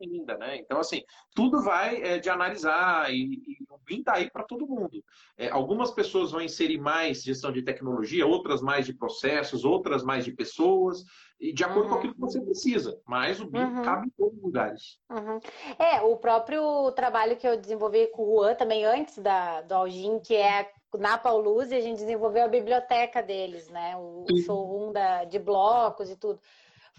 [0.00, 0.56] Ainda, né?
[0.56, 1.02] Então assim,
[1.34, 5.02] tudo vai é, de analisar e, e o BIM tá aí para todo mundo.
[5.36, 10.24] É, algumas pessoas vão inserir mais gestão de tecnologia, outras mais de processos, outras mais
[10.24, 11.04] de pessoas
[11.38, 11.88] e de acordo uhum.
[11.90, 13.00] com aquilo que você precisa.
[13.06, 13.82] Mas o BIM uhum.
[13.82, 14.98] cabe em todos os lugares.
[15.10, 15.38] Uhum.
[15.78, 20.18] É, o próprio trabalho que eu desenvolvi com o Juan também antes da, do Algin,
[20.18, 23.96] que é na Pauluse, a gente desenvolveu a biblioteca deles, né?
[23.96, 26.40] O, o showroom da, de blocos e tudo.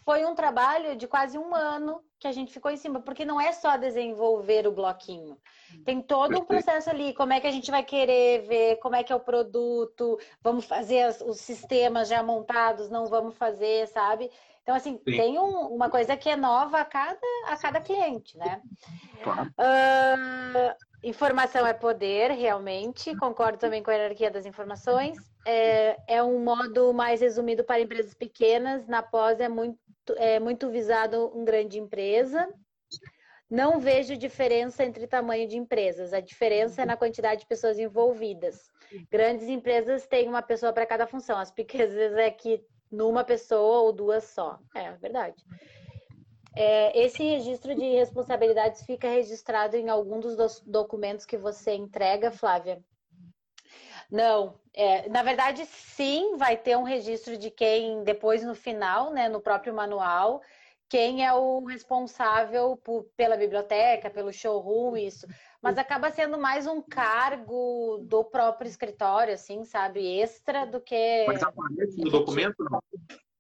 [0.08, 3.42] Foi um trabalho de quase um ano que a gente ficou em cima, porque não
[3.42, 5.38] é só desenvolver o bloquinho.
[5.84, 9.04] Tem todo um processo ali, como é que a gente vai querer ver, como é
[9.04, 14.32] que é o produto, vamos fazer os sistemas já montados, não vamos fazer, sabe?
[14.64, 15.18] Então, assim, Sim.
[15.18, 18.62] tem um, uma coisa que é nova a cada, a cada cliente, né?
[19.22, 19.50] Claro.
[19.60, 25.18] Uh, informação é poder, realmente, concordo também com a hierarquia das informações.
[25.46, 29.78] É, é um modo mais resumido para empresas pequenas, na pós é muito,
[30.18, 32.48] é muito visado uma grande empresa.
[33.50, 36.14] Não vejo diferença entre tamanho de empresas.
[36.14, 38.70] A diferença é na quantidade de pessoas envolvidas.
[39.10, 41.38] Grandes empresas têm uma pessoa para cada função.
[41.38, 44.60] As pequenas é que numa pessoa ou duas só.
[44.76, 45.44] É verdade.
[46.56, 52.82] É, esse registro de responsabilidades fica registrado em algum dos documentos que você entrega, Flávia?
[54.10, 59.28] Não, é, na verdade, sim, vai ter um registro de quem depois no final, né,
[59.28, 60.42] no próprio manual,
[60.90, 65.28] quem é o responsável por, pela biblioteca, pelo showroom, isso.
[65.62, 70.20] Mas acaba sendo mais um cargo do próprio escritório, assim, sabe?
[70.20, 71.26] Extra do que.
[71.28, 72.82] Mas aparece no documento, não?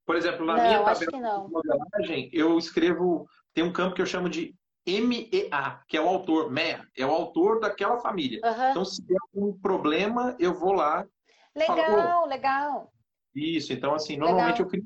[0.05, 3.27] Por exemplo, na não, minha tabela de modelagem, eu escrevo.
[3.53, 4.53] Tem um campo que eu chamo de
[4.87, 8.39] MEA, que é o autor, MEA, é o autor daquela família.
[8.43, 8.69] Uhum.
[8.71, 11.05] Então, se tem algum problema, eu vou lá.
[11.53, 12.93] Legal, falo, legal.
[13.35, 14.65] Isso, então, assim, normalmente legal.
[14.65, 14.83] eu crio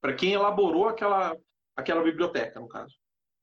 [0.00, 1.36] para quem elaborou aquela
[1.76, 2.94] aquela biblioteca, no caso.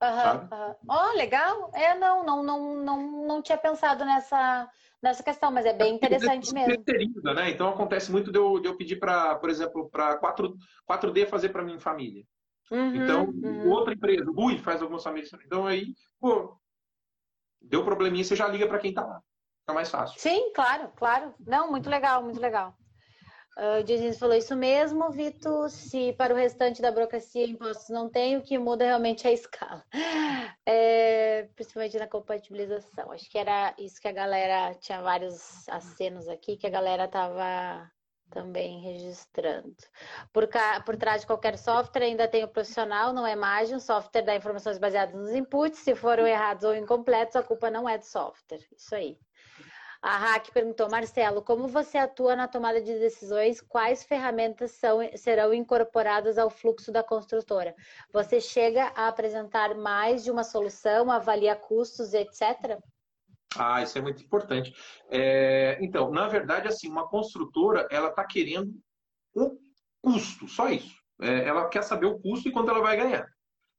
[0.02, 1.72] Aham, uhum, oh, legal.
[1.74, 4.70] É, não, não, não, não, não tinha pensado nessa,
[5.02, 6.84] nessa questão, mas é bem é interessante mesmo.
[7.24, 7.52] Né?
[7.52, 10.54] Então acontece muito de eu, de eu pedir para, por exemplo, para 4,
[10.90, 12.26] 4D fazer para minha família.
[12.74, 13.70] Uhum, então, uhum.
[13.70, 15.32] outra empresa, o Bui faz algumas famílias.
[15.46, 16.58] Então aí, pô,
[17.62, 19.22] deu probleminha, você já liga para quem está lá.
[19.60, 20.20] Fica mais fácil.
[20.20, 21.36] Sim, claro, claro.
[21.40, 22.76] Não, muito legal, muito legal.
[23.56, 25.70] Uh, o Diniz falou isso mesmo, Vitor.
[25.70, 29.34] Se para o restante da burocracia impostos não tem, o que muda realmente é a
[29.34, 29.84] escala.
[30.66, 33.12] É, principalmente na compatibilização.
[33.12, 34.74] Acho que era isso que a galera.
[34.76, 37.92] Tinha vários acenos aqui que a galera estava
[38.34, 39.76] também registrando.
[40.34, 40.50] Por,
[40.84, 43.78] por trás de qualquer software ainda tem o profissional, não é mágico.
[43.78, 45.80] O software dá informações baseadas nos inputs.
[45.80, 48.66] Se foram errados ou incompletos, a culpa não é do software.
[48.76, 49.20] Isso aí.
[50.02, 53.62] A Hack perguntou, Marcelo, como você atua na tomada de decisões?
[53.62, 57.74] Quais ferramentas são, serão incorporadas ao fluxo da construtora?
[58.12, 62.82] Você chega a apresentar mais de uma solução, avalia custos, etc?
[63.58, 64.74] Ah, isso é muito importante.
[65.10, 68.74] É, então, na verdade, assim, uma construtora, ela está querendo
[69.34, 69.58] o
[70.02, 70.96] custo, só isso.
[71.22, 73.28] É, ela quer saber o custo e quanto ela vai ganhar.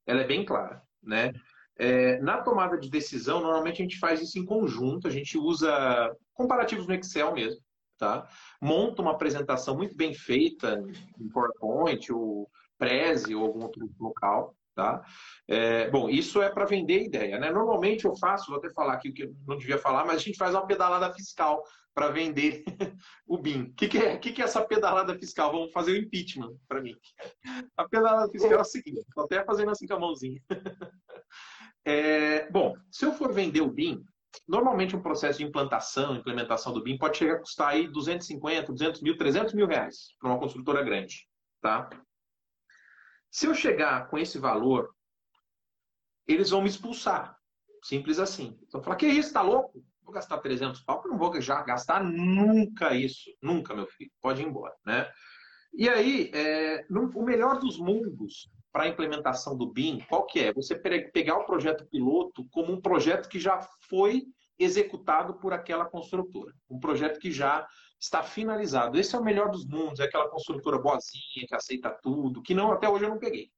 [0.07, 1.33] Ela é bem clara, né?
[1.77, 6.15] É, na tomada de decisão, normalmente a gente faz isso em conjunto, a gente usa
[6.33, 7.61] comparativos no Excel mesmo,
[7.99, 8.29] tá?
[8.61, 10.81] Monta uma apresentação muito bem feita
[11.19, 12.49] em PowerPoint, ou
[12.79, 15.03] Prezi, ou algum outro local, tá?
[15.49, 17.51] É, bom, isso é para vender ideia, né?
[17.51, 20.21] Normalmente eu faço, vou até falar aqui o que eu não devia falar, mas a
[20.21, 21.63] gente faz uma pedalada fiscal
[21.95, 22.65] para vender
[23.27, 23.63] o BIM.
[23.63, 25.53] O que, que, é, que, que é essa pedalada fiscal?
[25.53, 26.95] Vamos fazer o impeachment para mim.
[27.77, 30.41] A pedalada fiscal é a seguinte, estou até fazendo assim com a mãozinha.
[31.87, 34.03] É, bom, se eu for vender o BIM,
[34.49, 39.03] normalmente um processo de implantação, implementação do BIM pode chegar a custar aí 250, 200
[39.03, 41.29] mil, 300 mil reais para uma construtora grande,
[41.61, 41.91] tá?
[43.35, 44.95] Se eu chegar com esse valor,
[46.25, 47.37] eles vão me expulsar.
[47.83, 48.57] Simples assim.
[48.63, 49.85] Então, falar, que isso, tá louco?
[50.05, 53.29] Vou gastar 300 pau, eu não vou já gastar nunca isso.
[53.43, 54.13] Nunca, meu filho.
[54.23, 55.11] Pode ir embora, né?
[55.73, 60.39] E aí, é, no, o melhor dos mundos para a implementação do BIM, qual que
[60.39, 60.53] é?
[60.53, 63.59] Você pegar o projeto piloto como um projeto que já
[63.89, 66.55] foi executado por aquela construtora.
[66.71, 67.67] Um projeto que já
[68.01, 68.99] está finalizado.
[68.99, 72.73] Esse é o melhor dos mundos, é aquela construtora boazinha, que aceita tudo, que não
[72.73, 73.51] até hoje eu não peguei.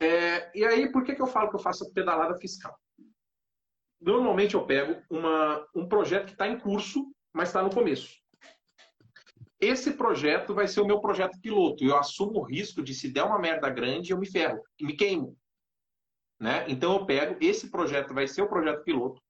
[0.00, 2.76] É, e aí, por que, que eu falo que eu faço pedalada fiscal?
[4.00, 8.20] Normalmente eu pego uma, um projeto que está em curso, mas está no começo.
[9.60, 11.84] Esse projeto vai ser o meu projeto piloto.
[11.84, 15.38] Eu assumo o risco de, se der uma merda grande, eu me ferro, me queimo.
[16.40, 16.64] Né?
[16.68, 19.22] Então eu pego, esse projeto vai ser o projeto piloto,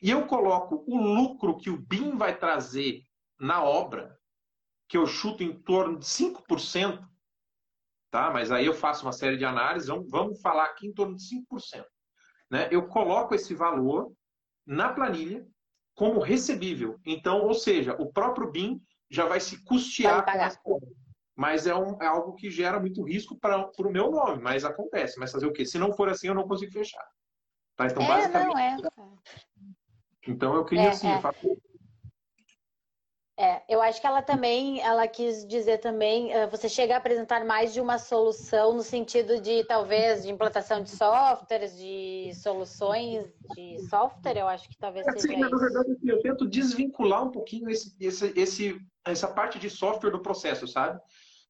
[0.00, 3.02] e eu coloco o lucro que o BIM vai trazer
[3.40, 4.18] na obra,
[4.86, 7.02] que eu chuto em torno de 5%,
[8.10, 8.30] tá?
[8.30, 11.84] mas aí eu faço uma série de análises, vamos falar aqui em torno de 5%.
[12.50, 12.68] Né?
[12.70, 14.12] Eu coloco esse valor
[14.66, 15.46] na planilha
[15.94, 17.00] como recebível.
[17.06, 20.36] Então, ou seja, o próprio BIM já vai se custear vai
[21.36, 25.18] Mas é, um, é, algo que gera muito risco para o meu nome, mas acontece.
[25.18, 25.64] Mas fazer o quê?
[25.64, 27.04] Se não for assim, eu não consigo fechar.
[27.76, 27.86] Tá?
[27.86, 28.46] Então, é, basicamente.
[28.46, 28.76] Não, é.
[30.28, 31.20] Então eu queria é, assim, é.
[33.40, 37.42] É, eu acho que ela também, ela quis dizer também, eh, você chega a apresentar
[37.42, 43.24] mais de uma solução no sentido de talvez de implantação de softwares, de soluções
[43.54, 45.48] de software, eu acho que talvez é, seja sim, isso.
[45.48, 50.10] Na verdade, assim, eu tento desvincular um pouquinho esse, esse, esse, essa parte de software
[50.10, 51.00] do processo, sabe?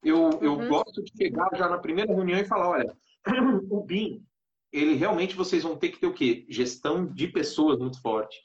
[0.00, 0.68] Eu, eu uhum.
[0.68, 2.96] gosto de chegar já na primeira reunião e falar, olha,
[3.68, 4.24] o BIM,
[4.72, 6.46] ele realmente vocês vão ter que ter o quê?
[6.48, 8.38] Gestão de pessoas muito forte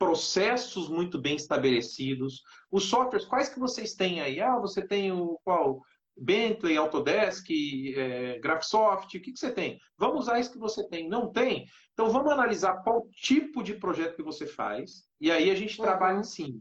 [0.00, 2.42] processos muito bem estabelecidos.
[2.72, 4.40] Os softwares, quais que vocês têm aí?
[4.40, 5.82] Ah, você tem o qual?
[6.16, 9.78] Bentley, Autodesk, é, Graphisoft, o que, que você tem?
[9.98, 11.06] Vamos usar isso que você tem.
[11.06, 11.66] Não tem?
[11.92, 15.84] Então vamos analisar qual tipo de projeto que você faz e aí a gente uhum.
[15.84, 16.58] trabalha em cima.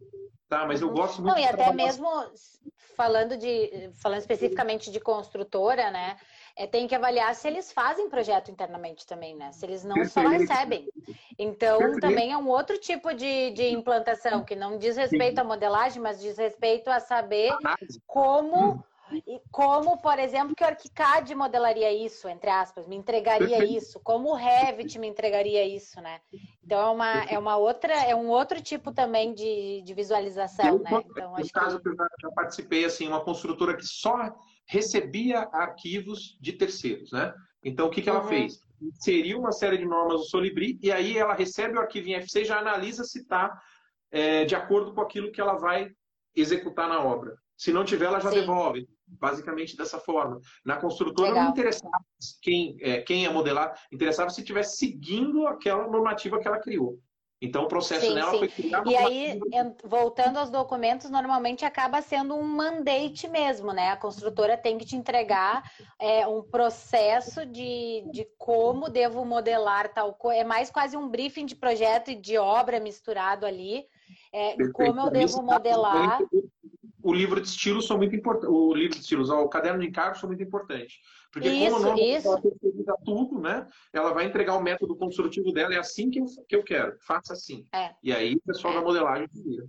[0.50, 2.08] Tá, mas eu gosto muito Não, e até mesmo
[2.98, 6.18] falando de falando especificamente de construtora, né?
[6.60, 9.50] É, tem que avaliar se eles fazem projeto internamente também, né?
[9.54, 10.12] Se eles não Perfeito.
[10.12, 10.90] só recebem.
[11.38, 12.02] Então, Perfeito.
[12.02, 15.42] também é um outro tipo de, de implantação, que não diz respeito Sim.
[15.42, 17.56] à modelagem, mas diz respeito a saber
[18.06, 18.84] como.
[19.26, 23.74] E como, por exemplo, que o ArchiCAD modelaria isso, entre aspas, me entregaria Perfeito.
[23.74, 26.22] isso, como o Revit me entregaria isso, né?
[26.64, 30.80] Então é uma, é uma outra, é um outro tipo também de, de visualização, eu,
[30.80, 31.04] né?
[31.10, 31.90] Então, no acho caso que...
[31.90, 34.32] eu já participei, assim, uma construtora que só
[34.70, 37.34] recebia arquivos de terceiros, né?
[37.64, 38.28] Então, o que, que ela uhum.
[38.30, 38.62] fez?
[38.80, 42.44] Inseriu uma série de normas no Solibri e aí ela recebe o arquivo em FC
[42.44, 43.60] e já analisa se está
[44.12, 45.92] é, de acordo com aquilo que ela vai
[46.36, 47.36] executar na obra.
[47.58, 48.42] Se não tiver, ela já Sim.
[48.42, 48.88] devolve.
[49.08, 50.40] Basicamente dessa forma.
[50.64, 51.46] Na construtora Legal.
[51.46, 51.98] não interessava
[52.40, 57.00] quem, é, quem ia modelar, interessava se estivesse seguindo aquela normativa que ela criou.
[57.42, 58.40] Então, o processo sim, nela sim.
[58.40, 58.90] foi criado.
[58.90, 59.40] E aí,
[59.84, 63.90] voltando aos documentos, normalmente acaba sendo um mandate mesmo, né?
[63.90, 65.64] A construtora tem que te entregar
[65.98, 70.42] é, um processo de, de como devo modelar tal coisa.
[70.42, 73.86] É mais quase um briefing de projeto e de obra misturado ali.
[74.34, 76.20] É, como eu devo modelar
[77.02, 78.50] o livro de estilos são muito importantes.
[78.50, 81.00] O livro de estilos, o caderno de encargos são muito importantes.
[81.32, 82.28] Porque isso, como o nome isso.
[82.28, 83.68] ela tudo, né?
[83.94, 87.34] Ela vai entregar o método construtivo dela, é assim que eu, que eu quero, faça
[87.34, 87.66] assim.
[87.74, 87.92] É.
[88.02, 88.78] E aí o pessoal é.
[88.78, 89.68] da modelagem vira.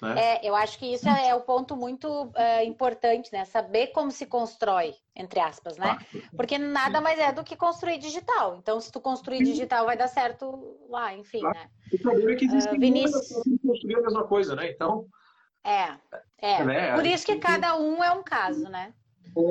[0.00, 0.14] Né?
[0.16, 3.44] É, eu acho que isso é, é o ponto muito é, importante, né?
[3.44, 5.98] Saber como se constrói, entre aspas, né?
[6.36, 8.56] Porque nada mais é do que construir digital.
[8.56, 11.68] Então, se tu construir digital, vai dar certo lá, enfim, né?
[11.92, 13.42] O problema é que existe uh, Vinícius...
[13.60, 14.70] construir a mesma coisa, né?
[14.70, 15.08] Então,
[15.64, 15.98] é,
[16.38, 16.64] é.
[16.64, 16.94] Né?
[16.94, 18.94] Por isso que cada um é um caso, né?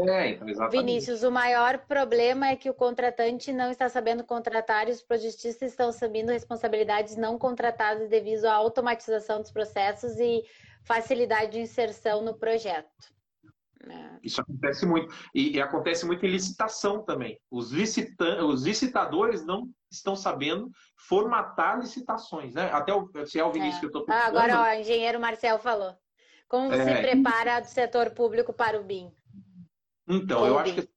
[0.10, 0.86] É, então, exatamente.
[0.86, 5.72] Vinícius, o maior problema é que o contratante não está sabendo contratar e os projetistas
[5.72, 10.44] estão assumindo responsabilidades não contratadas devido à automatização dos processos e
[10.84, 13.18] facilidade de inserção no projeto.
[13.90, 14.20] É.
[14.24, 15.14] Isso acontece muito.
[15.34, 17.40] E, e, acontece muito em licitação também.
[17.50, 20.70] Os, licita os licitadores não estão sabendo
[21.08, 22.70] formatar licitações, né?
[22.74, 23.80] Até o se é o Vinícius é.
[23.80, 25.96] que eu estou ah, Agora, ó, o engenheiro Marcel falou.
[26.48, 26.84] Como é.
[26.84, 29.12] se prepara do setor público para o BIM?
[30.08, 30.90] Então, eu acho que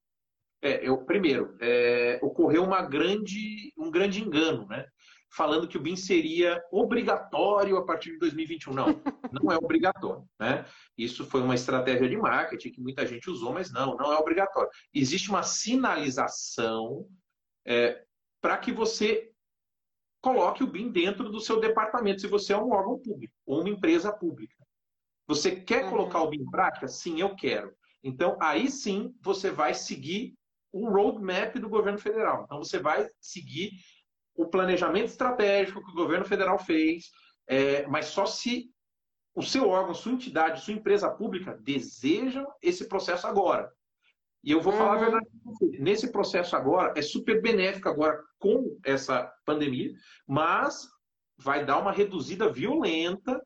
[0.61, 4.85] é, eu, primeiro, é, ocorreu uma grande, um grande engano, né?
[5.33, 8.73] falando que o BIM seria obrigatório a partir de 2021.
[8.73, 8.85] Não,
[9.31, 10.27] não é obrigatório.
[10.39, 10.65] Né?
[10.97, 14.69] Isso foi uma estratégia de marketing que muita gente usou, mas não, não é obrigatório.
[14.93, 17.07] Existe uma sinalização
[17.65, 18.03] é,
[18.41, 19.31] para que você
[20.21, 23.69] coloque o BIM dentro do seu departamento, se você é um órgão público ou uma
[23.69, 24.55] empresa pública.
[25.27, 25.89] Você quer uhum.
[25.91, 26.87] colocar o BIM em prática?
[26.87, 27.73] Sim, eu quero.
[28.03, 30.33] Então, aí sim, você vai seguir
[30.71, 32.43] o roadmap do governo federal.
[32.43, 33.71] Então, você vai seguir
[34.35, 37.11] o planejamento estratégico que o governo federal fez,
[37.47, 38.71] é, mas só se
[39.35, 43.71] o seu órgão, sua entidade, sua empresa pública desejam esse processo agora.
[44.43, 44.79] E eu vou uhum.
[44.79, 45.01] falar a uhum.
[45.01, 45.27] verdade
[45.79, 49.93] Nesse processo agora, é super benéfico agora com essa pandemia,
[50.27, 50.87] mas
[51.37, 53.41] vai dar uma reduzida violenta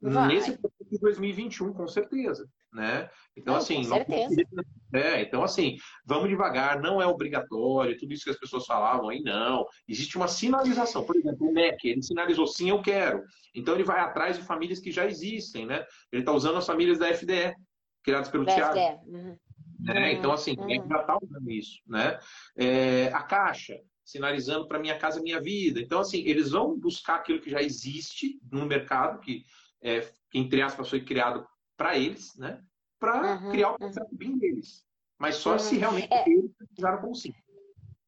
[0.00, 0.28] vai.
[0.28, 3.08] nesse processo de 2021, com certeza né?
[3.36, 3.98] Então, não, assim, não,
[4.94, 9.20] é, então, assim, vamos devagar, não é obrigatório, tudo isso que as pessoas falavam aí,
[9.20, 9.66] não.
[9.86, 11.04] Existe uma sinalização.
[11.04, 13.22] Por exemplo, o MEC, ele sinalizou sim, eu quero.
[13.54, 15.84] Então, ele vai atrás de famílias que já existem, né?
[16.10, 17.54] Ele está usando as famílias da FDE,
[18.02, 19.02] criadas pelo da Thiago.
[19.06, 19.36] Uhum.
[19.80, 20.12] Né?
[20.12, 20.70] Então, assim, uhum.
[20.70, 22.18] ele já está usando isso, né?
[22.56, 25.80] É, a Caixa, sinalizando para minha casa, minha vida.
[25.80, 29.44] Então, assim, eles vão buscar aquilo que já existe no mercado, que,
[29.82, 30.00] é,
[30.30, 31.46] que entre aspas, foi criado
[31.76, 32.62] para eles, né?
[32.98, 34.16] Para uhum, criar o processo uhum.
[34.16, 34.84] BIM deles.
[35.18, 35.58] Mas só uhum.
[35.58, 36.28] se realmente é.
[36.28, 37.32] eles precisaram como sim.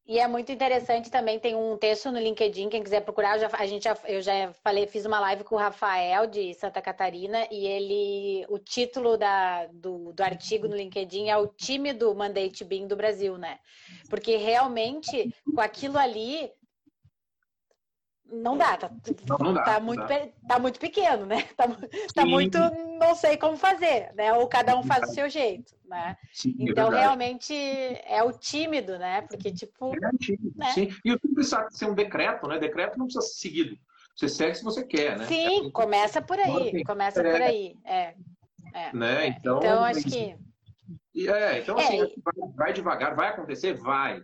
[0.06, 3.50] E é muito interessante também, tem um texto no LinkedIn, quem quiser procurar, eu já,
[3.54, 7.48] a gente já, eu já falei, fiz uma live com o Rafael de Santa Catarina
[7.50, 12.62] e ele, o título da, do, do artigo no LinkedIn é o time do Mandate
[12.64, 13.58] BIM do Brasil, né?
[14.10, 16.52] Porque realmente, com aquilo ali,
[18.30, 18.90] não dá, tá,
[19.28, 20.28] não, não dá, tá, muito, dá.
[20.48, 21.44] tá muito pequeno, né?
[21.56, 21.68] Tá,
[22.14, 22.58] tá muito,
[22.98, 24.32] não sei como fazer, né?
[24.32, 26.16] Ou cada um faz do seu jeito, né?
[26.32, 29.22] Sim, é então, é realmente, é o tímido, né?
[29.22, 29.94] Porque, tipo...
[29.94, 30.72] É tímido, né?
[30.72, 30.88] sim.
[31.04, 32.58] E o tímido precisa ser um decreto, né?
[32.58, 33.76] Decreto não precisa ser seguido.
[34.16, 35.26] Você segue se você quer, né?
[35.26, 38.14] Sim, começa por aí, começa por aí, é.
[38.72, 39.28] é né?
[39.28, 40.36] Então, então, acho que...
[41.28, 43.74] É, então, assim, vai, vai devagar, vai acontecer?
[43.74, 44.22] Vai.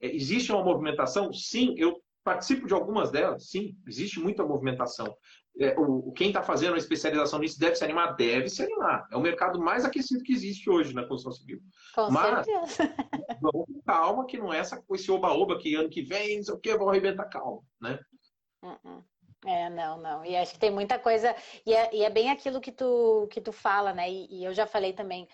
[0.00, 1.32] Existe uma movimentação?
[1.32, 5.16] Sim, eu Participo de algumas delas, sim, existe muita movimentação.
[5.58, 8.14] É, o, quem está fazendo uma especialização nisso deve se animar?
[8.14, 9.06] Deve se animar.
[9.10, 11.60] É o mercado mais aquecido que existe hoje na construção civil.
[11.94, 12.94] Com Mas, certeza.
[13.42, 16.54] Vamos com calma, que não é essa, esse oba-oba que ano que vem, não sei
[16.54, 17.98] o que, vão arrebentar calma, né?
[18.62, 19.04] Uh -uh.
[19.44, 20.24] É, não, não.
[20.24, 21.34] E acho que tem muita coisa.
[21.66, 24.08] E é, e é bem aquilo que tu, que tu fala, né?
[24.08, 25.28] E, e, eu já falei também.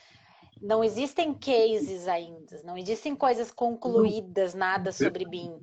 [0.61, 5.59] Não existem cases ainda, não existem coisas concluídas, nada sobre BIM.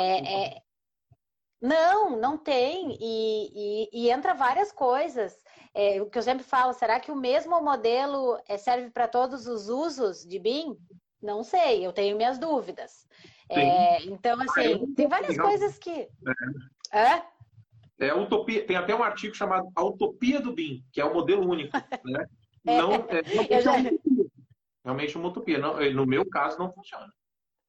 [0.00, 0.62] É, é...
[1.60, 2.96] Não, não tem.
[3.00, 5.36] E, e, e entra várias coisas.
[5.74, 9.46] É, o que eu sempre falo, será que o mesmo modelo é, serve para todos
[9.46, 10.76] os usos de BIM?
[11.22, 13.06] Não sei, eu tenho minhas dúvidas.
[13.48, 16.08] É, então, assim, tem várias coisas que.
[16.92, 17.22] É?
[17.98, 21.48] É utopia, tem até um artigo chamado A Utopia do BIM, que é o modelo
[21.48, 21.70] único.
[22.62, 22.76] Né?
[22.76, 23.72] Não, é, não já...
[24.84, 25.58] Realmente uma utopia.
[25.58, 27.12] Não, no meu caso, não funciona.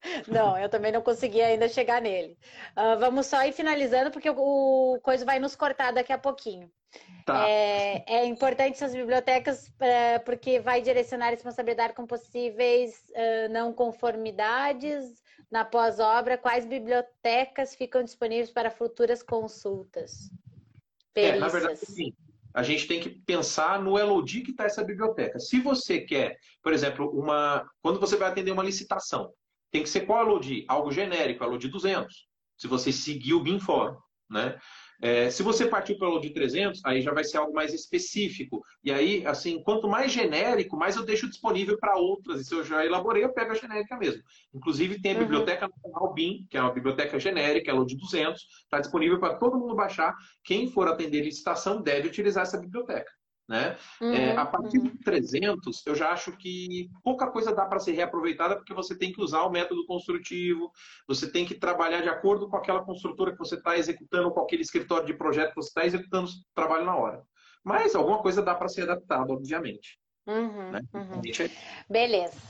[0.26, 2.36] Não, eu também não consegui ainda chegar nele.
[2.76, 4.34] Uh, vamos só ir finalizando, porque o,
[4.94, 6.68] o coisa vai nos cortar daqui a pouquinho.
[7.24, 7.48] Tá.
[7.48, 13.72] É, é, importante essas bibliotecas é, porque vai direcionar a responsabilidade com possíveis uh, não
[13.72, 16.36] conformidades na pós-obra.
[16.36, 20.30] Quais bibliotecas ficam disponíveis para futuras consultas?
[21.14, 22.12] É, na verdade, sim
[22.54, 25.38] a gente tem que pensar no LOD que está essa biblioteca.
[25.38, 29.32] Se você quer, por exemplo, uma, quando você vai atender uma licitação,
[29.70, 30.64] tem que ser qual LOD?
[30.68, 32.28] Algo genérico, LOD 200.
[32.56, 33.96] Se você seguir o BIM Fórum,
[34.30, 34.58] né?
[35.02, 38.62] É, se você partir pelo de 300, aí já vai ser algo mais específico.
[38.84, 42.40] E aí, assim, quanto mais genérico, mais eu deixo disponível para outras.
[42.40, 44.22] E se eu já elaborei, eu pego a genérica mesmo.
[44.54, 45.22] Inclusive, tem a uhum.
[45.22, 49.34] biblioteca nacional BIM, que é uma biblioteca genérica, ela é de 200, está disponível para
[49.34, 50.14] todo mundo baixar.
[50.44, 53.10] Quem for atender licitação deve utilizar essa biblioteca.
[53.52, 53.76] Né?
[54.00, 54.84] Uhum, é, a partir uhum.
[54.84, 59.12] de 300, eu já acho que pouca coisa dá para ser reaproveitada, porque você tem
[59.12, 60.72] que usar o método construtivo,
[61.06, 64.62] você tem que trabalhar de acordo com aquela construtora que você está executando, com aquele
[64.62, 67.22] escritório de projeto que você está executando o trabalho na hora.
[67.62, 69.98] Mas alguma coisa dá para ser adaptada, obviamente.
[70.26, 70.80] Uhum, né?
[70.94, 71.20] uhum.
[71.90, 72.40] Beleza.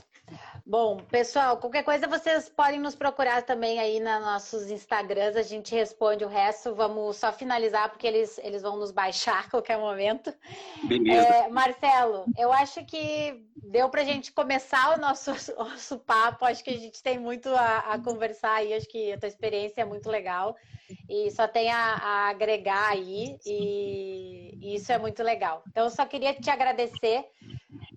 [0.65, 5.75] Bom, pessoal, qualquer coisa vocês podem nos procurar também aí nos nossos Instagrams, a gente
[5.75, 6.73] responde o resto.
[6.73, 10.33] Vamos só finalizar porque eles, eles vão nos baixar a qualquer momento.
[10.83, 11.27] Beleza.
[11.27, 16.45] É, Marcelo, eu acho que deu para a gente começar o nosso, nosso papo.
[16.45, 18.73] Acho que a gente tem muito a, a conversar aí.
[18.73, 20.55] Acho que a tua experiência é muito legal
[21.09, 25.63] e só tem a, a agregar aí e, e, isso é muito legal.
[25.67, 27.25] Então, eu só queria te agradecer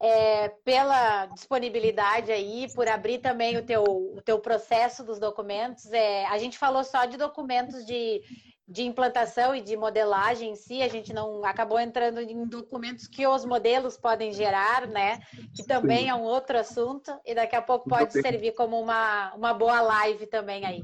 [0.01, 5.91] é, pela disponibilidade aí, por abrir também o teu, o teu processo dos documentos.
[5.93, 8.23] É, a gente falou só de documentos de,
[8.69, 13.27] de implantação e de modelagem em si, a gente não acabou entrando em documentos que
[13.27, 15.21] os modelos podem gerar, né?
[15.55, 19.55] Que também é um outro assunto, e daqui a pouco pode servir como uma, uma
[19.55, 20.83] boa live também aí.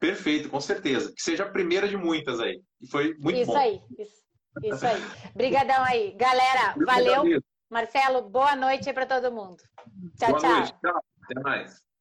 [0.00, 1.12] Perfeito, com certeza.
[1.14, 2.60] Que seja a primeira de muitas aí.
[2.80, 3.56] E foi muito isso bom.
[3.56, 4.22] Aí, isso,
[4.64, 5.00] isso aí.
[5.32, 6.12] Obrigadão aí.
[6.12, 7.40] Galera, valeu.
[7.70, 9.56] Marcelo, boa noite aí para todo mundo.
[10.18, 10.50] Tchau, boa tchau.
[10.50, 10.74] Noite.
[10.84, 11.04] Tchau.
[11.24, 11.91] Até mais.